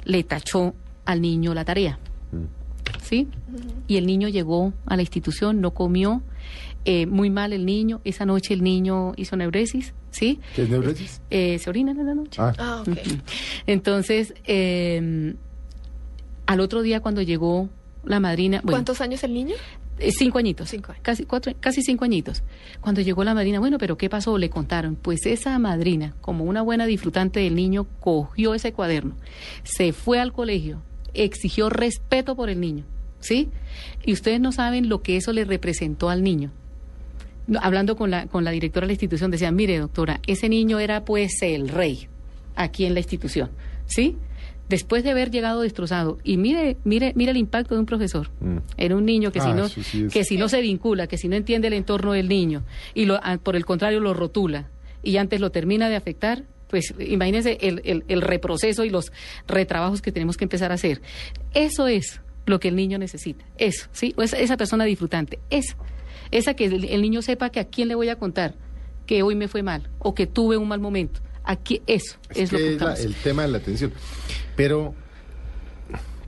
[0.04, 1.98] le tachó al niño la tarea.
[3.02, 3.28] ¿Sí?
[3.86, 6.22] Y el niño llegó a la institución, no comió,
[6.84, 8.00] eh, muy mal el niño.
[8.04, 10.40] Esa noche el niño hizo neuresis, ¿sí?
[10.54, 11.20] ¿Qué es neurosis?
[11.30, 12.40] Eh, se orina en la noche.
[12.42, 12.52] Ah.
[12.58, 12.82] Ah.
[13.66, 15.34] Entonces, eh,
[16.46, 17.68] al otro día cuando llegó
[18.04, 19.54] la madrina, bueno, ¿Cuántos años el niño?
[19.98, 21.02] eh, cinco añitos, Cinco años.
[21.02, 22.42] casi cuatro, casi cinco añitos.
[22.80, 24.38] Cuando llegó la madrina, bueno, pero ¿qué pasó?
[24.38, 24.94] Le contaron.
[24.96, 29.16] Pues esa madrina, como una buena disfrutante del niño, cogió ese cuaderno,
[29.64, 30.80] se fue al colegio,
[31.14, 32.84] exigió respeto por el niño,
[33.20, 33.50] ¿sí?
[34.06, 36.50] Y ustedes no saben lo que eso le representó al niño.
[37.60, 41.04] Hablando con la, con la directora de la institución, decían, mire, doctora, ese niño era
[41.04, 42.08] pues el rey
[42.56, 43.50] aquí en la institución,
[43.86, 44.16] ¿sí?
[44.68, 48.28] Después de haber llegado destrozado, y mire, mire, mire el impacto de un profesor.
[48.76, 51.16] Era un niño que si Ah, no, sí es- que si no se vincula, que
[51.16, 54.68] si no entiende el entorno del niño, y lo, ah, por el contrario lo rotula,
[55.02, 59.10] y antes lo termina de afectar, pues imagínense el, el, el reproceso y los
[59.46, 61.00] retrabajos que tenemos que empezar a hacer.
[61.54, 64.12] Eso es lo que el niño necesita, eso, ¿sí?
[64.18, 65.76] O esa, esa persona disfrutante, esa,
[66.30, 68.54] esa que el, el niño sepa que a quién le voy a contar
[69.06, 71.20] que hoy me fue mal, o que tuve un mal momento.
[71.42, 73.90] Aquí, eso es, Es, lo que es la- el tema de la atención.
[74.54, 74.94] Pero,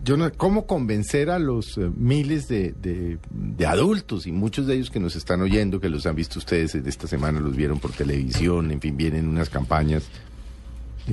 [0.02, 4.76] yo no, ¿cómo convencer a los eh, miles de, de- de adultos y muchos de
[4.76, 7.78] ellos que nos están oyendo, que los han visto ustedes de esta semana, los vieron
[7.80, 10.04] por televisión, en fin, vienen unas campañas?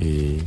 [0.00, 0.40] eh,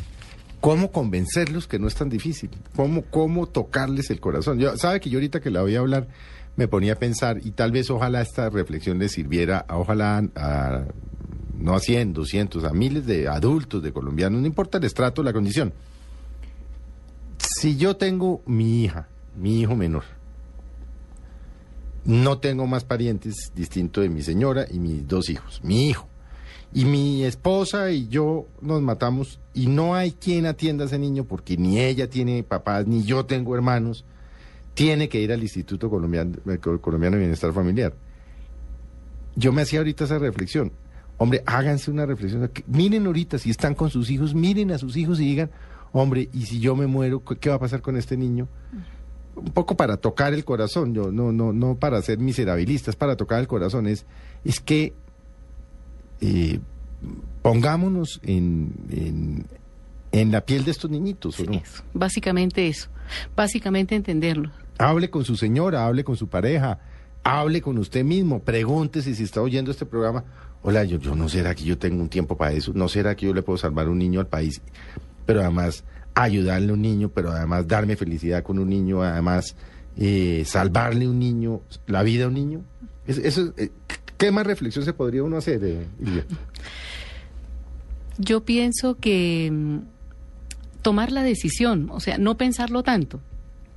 [0.60, 2.50] ¿Cómo convencerlos que no es tan difícil?
[2.76, 4.60] ¿Cómo, cómo tocarles el corazón?
[4.60, 6.08] Yo, sabe que yo ahorita que la voy a hablar
[6.56, 10.86] me ponía a pensar y tal vez ojalá esta reflexión les sirviera, a, ojalá a,
[11.58, 15.34] no a 100, 200, a miles de adultos, de colombianos, no importa el estrato, la
[15.34, 15.74] condición.
[17.38, 20.04] Si yo tengo mi hija, mi hijo menor,
[22.04, 26.08] no tengo más parientes distinto de mi señora y mis dos hijos, mi hijo.
[26.74, 31.26] Y mi esposa y yo nos matamos y no hay quien atienda a ese niño
[31.26, 34.06] porque ni ella tiene papás, ni yo tengo hermanos.
[34.82, 37.94] Tiene que ir al Instituto Colombiano, eh, Colombiano de Bienestar Familiar.
[39.36, 40.72] Yo me hacía ahorita esa reflexión.
[41.18, 42.50] Hombre, háganse una reflexión.
[42.66, 45.52] Miren ahorita, si están con sus hijos, miren a sus hijos y digan,
[45.92, 48.48] hombre, ¿y si yo me muero, qué va a pasar con este niño?
[49.36, 53.16] Un poco para tocar el corazón, yo no, no, no para ser miserabilista, es para
[53.16, 54.08] tocar el corazón, es,
[54.44, 54.96] es que
[56.22, 56.60] eh,
[57.44, 59.46] pongámonos en, en,
[60.12, 61.54] en la piel de estos niñitos, ¿o no?
[61.54, 62.90] Eso, básicamente eso,
[63.36, 64.50] básicamente entenderlo.
[64.82, 66.80] Hable con su señora, hable con su pareja,
[67.24, 70.24] hable con usted mismo, pregúntese si está oyendo este programa.
[70.64, 73.28] Hola, yo, yo no será que yo tengo un tiempo para eso, no será que
[73.28, 74.60] yo le puedo salvar un niño al país,
[75.28, 75.84] pero además
[76.16, 79.56] ayudarle a un niño, pero además darme felicidad con un niño, además
[79.98, 82.62] eh, salvarle un niño, la vida a un niño.
[83.06, 83.70] Eh,
[84.18, 85.86] ¿Qué más reflexión se podría uno hacer, eh?
[88.18, 89.78] Yo pienso que mm,
[90.82, 93.20] tomar la decisión, o sea, no pensarlo tanto.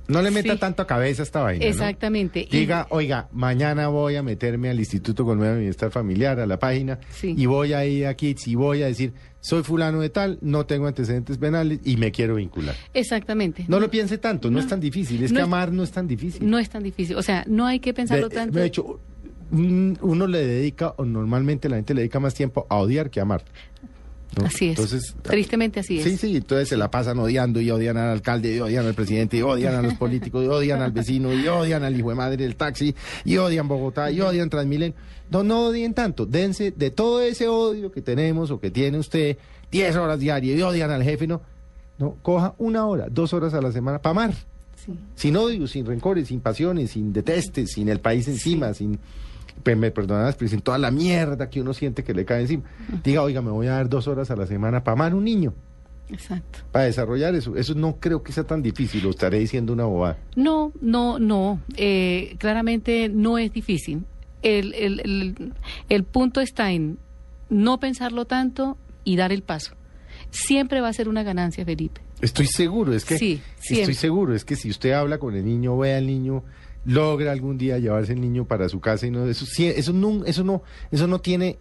[0.07, 0.59] No le meta Sí.
[0.59, 1.63] tanto a cabeza esta vaina.
[1.65, 1.69] ¿no?
[1.71, 2.41] Exactamente.
[2.41, 6.59] Y- Diga, oiga, mañana voy a meterme al Instituto Colombiano de Bienestar Familiar, a la
[6.59, 7.33] página, Sí.
[7.37, 10.65] y voy a ir a Kids y voy a decir, soy fulano de tal, no
[10.65, 12.75] tengo antecedentes penales y me quiero vincular.
[12.93, 13.65] Exactamente.
[13.67, 16.47] No lo piense tanto, no, es tan difícil, es que amar no es tan difícil.
[16.49, 17.15] No es tan difícil.
[17.15, 18.57] O sea, no hay que pensarlo De, tanto.
[18.59, 18.99] de hecho,
[19.51, 23.19] un- uno le dedica, o normalmente la gente le dedica más tiempo a odiar que
[23.19, 23.43] a amar.
[24.37, 24.45] ¿No?
[24.45, 24.71] Así es.
[24.71, 26.03] Entonces, Tristemente así es.
[26.03, 29.37] Sí, sí, entonces se la pasan odiando y odian al alcalde, y odian al presidente,
[29.37, 32.37] y odian a los políticos, y odian al vecino, y odian al hijo de madre
[32.37, 34.95] del taxi, y odian Bogotá, y odian Transmilenio.
[35.29, 39.37] No, no odien tanto, dense de todo ese odio que tenemos o que tiene usted,
[39.71, 41.41] 10 horas diarias, y odian al jefe, no,
[41.97, 44.33] no, coja una hora, dos horas a la semana para amar.
[45.15, 48.99] Sin odio, sin rencores, sin pasiones, sin detestes, sin el país encima, sin,
[49.63, 52.63] me pero sin toda la mierda que uno siente que le cae encima.
[53.03, 55.53] Diga, oiga, me voy a dar dos horas a la semana para amar un niño
[56.09, 56.59] Exacto.
[56.71, 57.55] para desarrollar eso.
[57.55, 60.17] Eso no creo que sea tan difícil, lo estaré diciendo una bobada.
[60.35, 61.59] No, no, no.
[61.77, 64.05] Eh, claramente no es difícil.
[64.43, 65.53] El, el, el,
[65.89, 66.99] el punto está en
[67.49, 69.73] no pensarlo tanto y dar el paso.
[70.29, 72.01] Siempre va a ser una ganancia, Felipe.
[72.21, 75.77] Estoy seguro, es que Sí, estoy seguro, es que si usted habla con el niño,
[75.77, 76.43] ve al niño,
[76.85, 80.23] logra algún día llevarse el niño para su casa y no eso sí, eso no
[80.25, 80.61] eso no
[80.91, 81.57] eso no tiene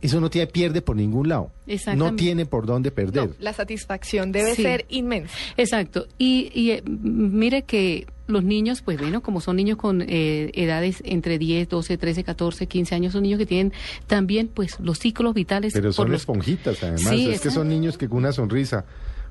[0.00, 1.50] eso no tiene pierde por ningún lado.
[1.96, 3.30] No tiene por dónde perder.
[3.40, 4.62] La satisfacción debe Sí.
[4.62, 5.34] ser inmensa.
[5.56, 6.06] Exacto.
[6.18, 11.02] Y, y, eh, mire que los niños, pues bueno, como son niños con eh, edades
[11.04, 13.72] entre 10, 12, 13, 14, 15 años, son niños que tienen
[14.06, 15.72] también pues los ciclos vitales.
[15.72, 17.00] Pero son por los esponjitas, además.
[17.00, 18.84] Sí, es que son niños que con una sonrisa,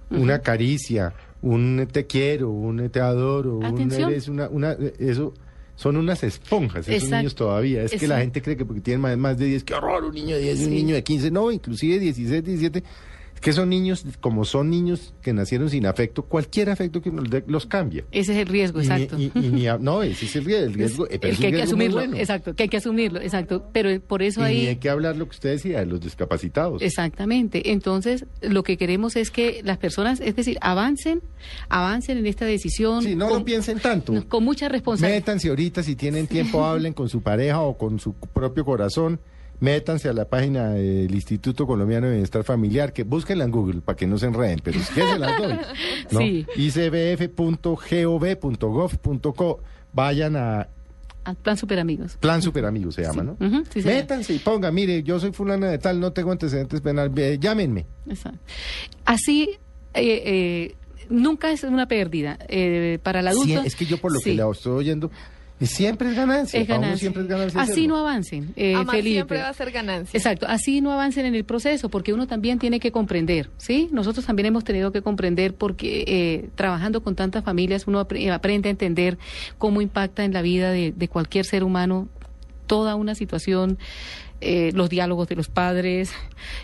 [0.09, 5.33] una caricia, un te quiero, un te adoro, un eres una, una, eso
[5.75, 7.17] son unas esponjas, esos Exacto.
[7.17, 7.83] niños todavía.
[7.83, 8.21] Es que la Exacto.
[8.21, 10.59] gente cree que porque tienen más, más de 10, qué horror, un niño de 10
[10.59, 10.75] y un Sí.
[10.75, 12.83] niño de 15, no, inclusive 16, 17.
[13.37, 17.43] Es que son niños, como son niños que nacieron sin afecto, cualquier afecto que dé
[17.45, 18.03] los cambia.
[18.11, 19.15] Ese es el riesgo, Y exacto.
[19.19, 19.31] y-
[19.61, 20.65] y a- no, ese es el riesgo.
[20.65, 22.17] El riesgo, eh, pero el es que hay que asumirlo, bueno.
[22.17, 23.63] exacto, que hay que asumirlo, exacto.
[23.71, 24.67] Pero por eso Y ni ahí...
[24.69, 26.81] hay que hablar lo que usted decía de los discapacitados.
[26.81, 27.71] Exactamente.
[27.71, 31.21] Entonces, lo que queremos es que las personas, es decir, avancen,
[31.69, 33.03] avancen en esta decisión.
[33.03, 34.13] Sí, no lo piensen tanto.
[34.27, 35.19] Con mucha responsabilidad.
[35.19, 39.19] Métanse ahorita, si tienen tiempo, hablen con su pareja o con su propio corazón.
[39.59, 43.95] Métanse a la página del Instituto Colombiano de Bienestar Familiar, que búsquenla en Google para
[43.95, 45.53] que no se enreden, pero es que se las doy.
[46.11, 46.19] ¿no?
[46.19, 46.45] Sí.
[49.93, 50.67] Vayan a
[51.35, 52.17] plan Superamigos.
[52.17, 53.37] Plan Superamigos, se llama, ¿no?
[53.73, 53.97] Sí, señor.
[53.97, 57.85] Métanse y pongan, mire, yo soy fulana de tal, no tengo antecedentes penales, llámenme.
[58.07, 58.39] Exacto.
[59.05, 59.57] Así,
[59.93, 60.75] eh, eh,
[61.09, 62.37] nunca es una pérdida.
[62.47, 63.61] Eh, para el adulto.
[63.61, 65.11] Sí, es que yo por lo que la estoy oyendo,
[65.65, 66.59] siempre es ganancia.
[66.59, 66.97] es ganancia.
[66.97, 67.61] siempre es ganancia.
[67.61, 67.87] Así hacerlo.
[67.89, 69.13] no avancen, eh, Amar Felipe.
[69.15, 70.17] siempre va a ser ganancia.
[70.17, 73.89] Exacto, así no avancen en el proceso, porque uno también tiene que comprender, ¿sí?
[73.91, 78.69] Nosotros también hemos tenido que comprender porque eh, trabajando con tantas familias uno apre- aprende
[78.69, 79.17] a entender
[79.57, 82.07] cómo impacta en la vida de, de cualquier ser humano
[82.67, 83.77] toda una situación,
[84.41, 86.11] eh, los diálogos de los padres,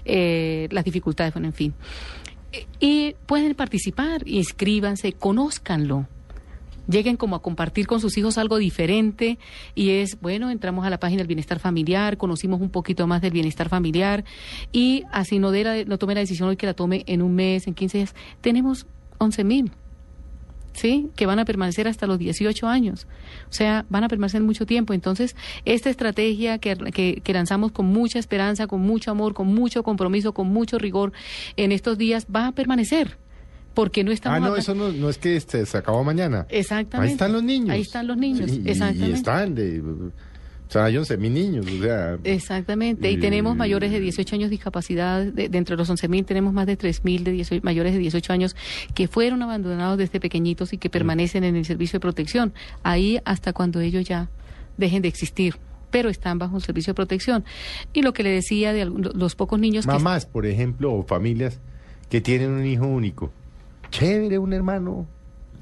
[0.05, 1.73] eh, las dificultades, bueno, en fin.
[2.79, 6.05] Y pueden participar, inscríbanse, conózcanlo
[6.87, 9.37] lleguen como a compartir con sus hijos algo diferente
[9.75, 13.31] y es, bueno, entramos a la página del bienestar familiar, conocimos un poquito más del
[13.31, 14.23] bienestar familiar
[14.71, 17.33] y así no, de la- no tome la decisión hoy que la tome en un
[17.35, 18.15] mes, en 15 días.
[18.41, 18.85] Tenemos
[19.19, 19.71] 11 mil.
[20.75, 21.09] ¿Sí?
[21.15, 23.05] Que van a permanecer hasta los 18 años.
[23.47, 24.93] O sea, van a permanecer mucho tiempo.
[24.93, 29.83] Entonces, esta estrategia que, que, que lanzamos con mucha esperanza, con mucho amor, con mucho
[29.83, 31.13] compromiso, con mucho rigor
[31.57, 33.19] en estos días, va a permanecer.
[33.73, 36.45] Porque no estamos Ah, no, eso no, no es que este, se acabó mañana.
[36.49, 37.07] Exactamente.
[37.09, 37.69] Ahí están los niños.
[37.71, 39.09] Ahí están los niños, Sí, exactamente.
[39.09, 39.81] Y están de...
[39.81, 42.17] O sea, yo no sé, mis niños, o sea...
[42.23, 46.25] Exactamente, y Y- tenemos mayores de 18 años de discapacidad, de, dentro de los 11.000
[46.25, 48.55] tenemos más de 3.000 de 18 mayores de 18 años
[48.95, 53.53] que fueron abandonados desde pequeñitos y que permanecen en el servicio de protección, ahí hasta
[53.53, 54.29] cuando ellos ya
[54.77, 55.57] dejen de existir,
[55.91, 57.43] pero están bajo un servicio de protección.
[57.91, 59.91] Y lo que le decía de los pocos niños que...
[59.91, 61.59] Mamás, por ejemplo, o familias
[62.09, 63.31] que tienen un hijo único
[63.93, 65.07] chévere un hermano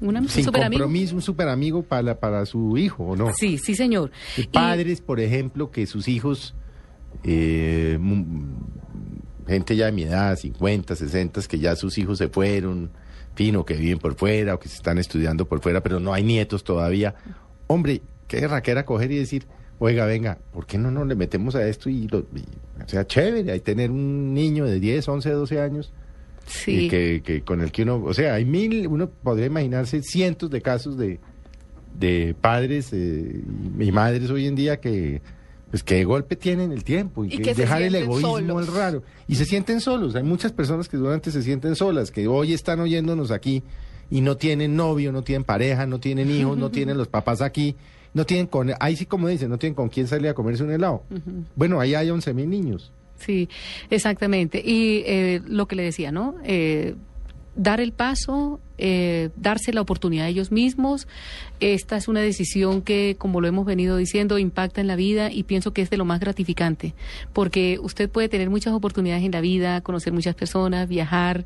[0.00, 0.82] Un sin super amigo.
[0.82, 3.32] compromiso, un super amigo para, para su hijo, ¿o no?
[3.34, 4.10] Sí, sí, señor.
[4.36, 6.54] Y padres, por ejemplo, que sus hijos,
[7.24, 7.98] eh,
[9.46, 12.90] gente ya de mi edad, 50, 60, que ya sus hijos se fueron,
[13.34, 16.22] fino, que viven por fuera o que se están estudiando por fuera, pero no hay
[16.22, 17.14] nietos todavía.
[17.66, 19.46] Hombre, qué raquera coger y decir,
[19.78, 21.88] oiga, venga, ¿por qué no nos le metemos a esto?
[21.90, 22.44] Y, lo, y-
[22.84, 25.92] o sea, chévere, hay tener un niño de 10, 11, 12 años.
[26.52, 26.86] Sí.
[26.86, 30.50] y que, que con el que uno, o sea, hay mil, uno podría imaginarse cientos
[30.50, 31.18] de casos de,
[31.98, 33.42] de padres eh,
[33.78, 35.22] y madres hoy en día que
[35.70, 38.68] pues que de golpe tienen el tiempo y, Y que, que dejar el egoísmo solos.
[38.68, 39.02] es raro.
[39.26, 40.14] Y se sienten solos.
[40.14, 43.62] Hay muchas personas que durante se sienten solas que hoy están oyéndonos aquí
[44.10, 47.76] y no tienen novio no tienen pareja no tienen hijos no tienen los papás aquí
[48.12, 50.72] no tienen con ahí sí como dicen no tienen con quién salir a comerse un
[50.72, 51.04] helado.
[51.56, 52.92] Bueno ahí hay 11 mil niños
[53.24, 53.48] Sí,
[53.90, 54.62] exactamente.
[54.64, 56.34] Y eh, lo que le decía, ¿no?
[56.44, 56.94] Eh,
[57.54, 61.06] dar el paso, eh, darse la oportunidad a ellos mismos.
[61.60, 65.42] Esta es una decisión que, como lo hemos venido diciendo, impacta en la vida y
[65.42, 66.94] pienso que es de lo más gratificante,
[67.32, 71.44] porque usted puede tener muchas oportunidades en la vida, conocer muchas personas, viajar,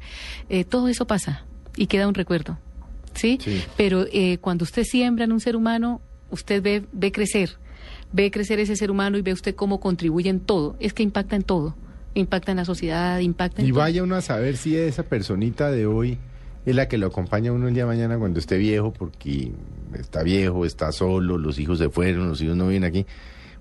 [0.48, 1.44] eh, todo eso pasa
[1.76, 2.56] y queda un recuerdo,
[3.14, 3.38] ¿sí?
[3.76, 6.00] Pero eh, cuando usted siembra en un ser humano,
[6.30, 7.58] usted ve, ve crecer,
[8.12, 10.76] ve crecer ese ser humano y ve usted cómo contribuye en todo.
[10.80, 11.74] Es que impacta en todo.
[12.14, 13.80] Impacta en la sociedad, impacta en Y todo.
[13.80, 16.18] vaya uno a saber si esa personita de hoy
[16.64, 19.52] es la que lo acompaña uno el día de mañana cuando esté viejo, porque
[19.98, 23.06] está viejo, está solo, los hijos se fueron, los hijos no vienen aquí.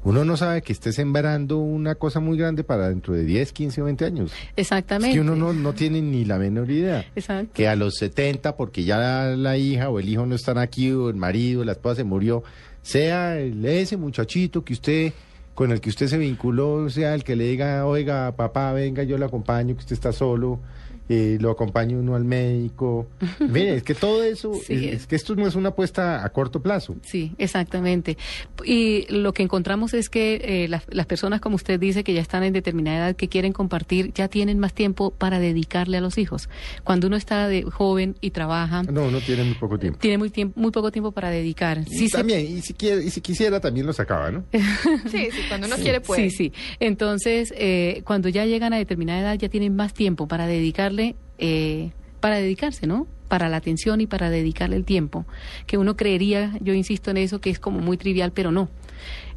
[0.03, 3.81] Uno no sabe que esté sembrando una cosa muy grande para dentro de 10, 15
[3.81, 4.31] o 20 años.
[4.55, 5.15] Es Exactamente.
[5.15, 7.03] que uno no, no tiene ni la menor idea.
[7.15, 7.51] Exacto.
[7.55, 11.09] Que a los 70, porque ya la hija o el hijo no están aquí, o
[11.09, 12.43] el marido, la esposa se murió,
[12.85, 15.11] sea el- ese muchachito que usted,
[15.55, 19.17] con el que usted se vinculó, sea el que le diga, oiga, papá, venga, yo
[19.17, 20.59] lo acompaño, que usted está solo,
[21.09, 23.07] eh, lo acompaño uno al médico.
[23.39, 26.61] Mire, es que todo eso, Sí, es, que esto no es una apuesta a corto
[26.61, 26.95] plazo.
[27.03, 28.17] Sí, exactamente.
[28.63, 32.21] Y lo que encontramos es que eh, las, las personas, como usted dice, que ya
[32.21, 36.17] están en determinada edad, que quieren compartir, ya tienen más tiempo para dedicarle a los
[36.17, 36.49] hijos.
[36.83, 39.99] Cuando uno está de joven y trabaja, No, uno tiene muy poco tiempo.
[39.99, 41.83] tiene muy, tiempo, muy poco tiempo para dedicar.
[41.85, 44.43] Sí se- también, y, si quiere, y si quisiera, también lo sacaba, ¿no?
[45.11, 46.29] Sí, sí, cuando uno quiere puede.
[46.29, 46.53] Sí, sí.
[46.79, 50.94] Entonces, eh, cuando ya llegan a determinada edad, ya tienen más tiempo para dedicarle,
[51.37, 53.07] eh, para dedicarse, ¿no?
[53.27, 55.25] Para la atención y para dedicarle el tiempo.
[55.67, 58.69] Que uno creería, yo insisto en eso, que es como muy trivial, pero no.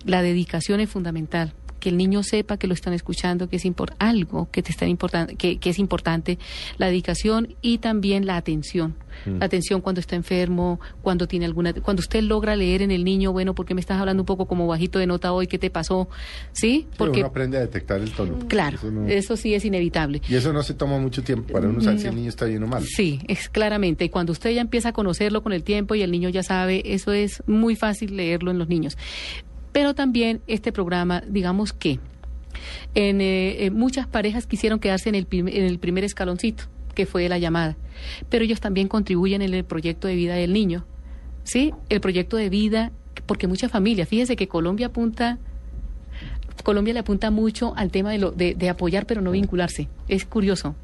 [0.05, 1.53] La dedicación es fundamental.
[1.81, 4.87] Que el niño sepa que lo están escuchando, que es impor- algo que te está
[4.87, 6.39] importante, que, que es importante,
[6.77, 8.95] la dedicación y también la atención.
[9.27, 9.39] Mm.
[9.39, 13.33] La atención cuando está enfermo, cuando tiene alguna, cuando usted logra leer en el niño,
[13.33, 15.47] bueno, ¿por qué me estás hablando un poco como bajito de nota hoy?
[15.47, 16.09] ¿Qué te pasó?
[16.53, 16.69] ¿Sí?
[16.69, 18.39] Sí, Porque uno aprende a detectar el tono.
[18.49, 20.21] Claro, Eso no- eso sí es inevitable.
[20.29, 22.63] Y eso no se toma mucho tiempo para uno saber si el niño está bien
[22.63, 22.85] o mal.
[22.85, 24.05] Sí, es claramente.
[24.05, 26.83] Y cuando usted ya empieza a conocerlo con el tiempo y el niño ya sabe,
[26.85, 28.97] eso es muy fácil leerlo en los niños.
[29.73, 32.01] Pero también este programa, digamos que
[32.95, 36.65] en, eh, eh, muchas parejas quisieron quedarse en el, en el primer escaloncito,
[36.95, 37.77] que fue la llamada.
[38.29, 40.85] Pero ellos también contribuyen en el proyecto de vida del niño.
[41.45, 41.73] ¿Sí?
[41.89, 42.93] El proyecto de vida,
[43.27, 45.39] porque muchas familias, fíjese que Colombia apunta
[46.63, 49.89] Colombia le apunta mucho al tema de, lo, de, de apoyar pero no vincularse.
[50.09, 50.75] Es curioso.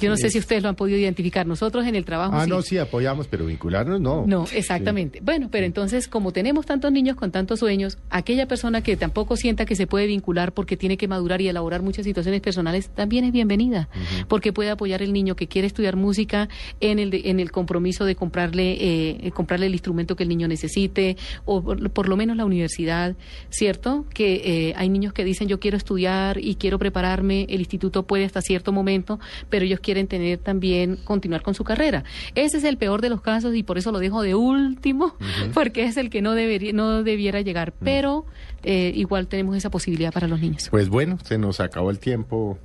[0.00, 1.46] Yo no sé si ustedes lo han podido identificar.
[1.46, 2.50] Nosotros en el trabajo Ah, sí.
[2.50, 4.24] no, sí, apoyamos, pero vincularnos no.
[4.26, 5.20] No, exactamente.
[5.22, 9.64] Bueno, pero entonces, como tenemos tantos niños con tantos sueños, aquella persona que tampoco sienta
[9.66, 13.32] que se puede vincular porque tiene que madurar y elaborar muchas situaciones personales, también es
[13.32, 13.88] bienvenida,
[14.28, 16.48] porque puede apoyar el niño que quiere estudiar música
[16.80, 20.28] en el, de- en el compromiso de comprarle, eh, eh, comprarle el instrumento que el
[20.28, 23.16] niño necesite, o por, por lo menos la universidad,
[23.50, 24.06] ¿cierto?
[24.14, 28.24] Que eh, hay niños que dicen yo quiero estudiar y quiero prepararme, el instituto puede
[28.24, 29.18] hasta cierto momento,
[29.48, 32.04] pero ellos quieren tener también, continuar con su carrera.
[32.34, 35.14] Ese es el peor de los casos y por eso lo dejo de último,
[35.54, 38.24] porque es el que no, debería, no debiera llegar, pero
[38.62, 40.68] eh, igual tenemos esa posibilidad para los niños.
[40.70, 42.58] Pues bueno, se nos acabó el tiempo,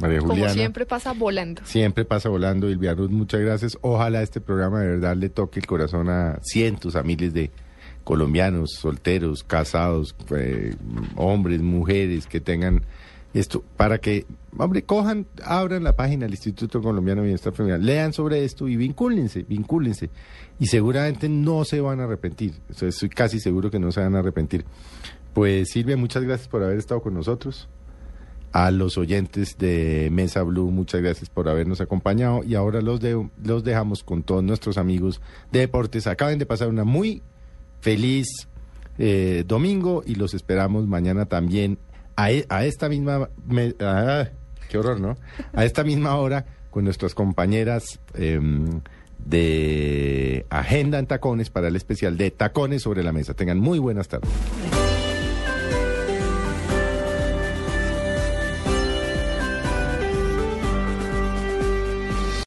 [0.00, 0.52] María Como Juliana.
[0.52, 1.62] siempre pasa volando.
[1.64, 3.78] Siempre pasa volando, Silvia Ruth, muchas gracias.
[3.82, 7.50] Ojalá este programa de verdad le toque el corazón a cientos, a miles de
[8.04, 10.74] colombianos, solteros, casados, eh,
[11.16, 12.82] hombres, mujeres que tengan
[13.32, 14.26] esto, para que,
[14.58, 18.76] hombre, cojan, abran la página del Instituto Colombiano de Bienestar Familiar, lean sobre esto y
[18.76, 20.10] vincúlense, vincúlense.
[20.58, 24.18] Y seguramente no se van a arrepentir, estoy casi seguro que no se van a
[24.18, 24.64] arrepentir.
[25.32, 27.68] Pues Silvia, muchas gracias por haber estado con nosotros.
[28.52, 32.42] A los oyentes de Mesa Blue, muchas gracias por habernos acompañado.
[32.42, 35.20] Y ahora los, de- los dejamos con todos nuestros amigos
[35.52, 36.08] de deportes.
[36.08, 37.22] Acaben de pasar una muy
[37.80, 38.26] feliz
[38.98, 41.78] eh, domingo y los esperamos mañana también
[42.22, 43.28] a, e- a esta misma...
[43.80, 44.28] ah,
[44.68, 45.16] qué horror, ¿no?
[45.52, 48.80] A esta misma hora con nuestras compañeras em,
[49.18, 53.34] de Agenda en Tacones para el especial de Tacones sobre la Mesa.
[53.34, 54.30] Tengan muy buenas tardes.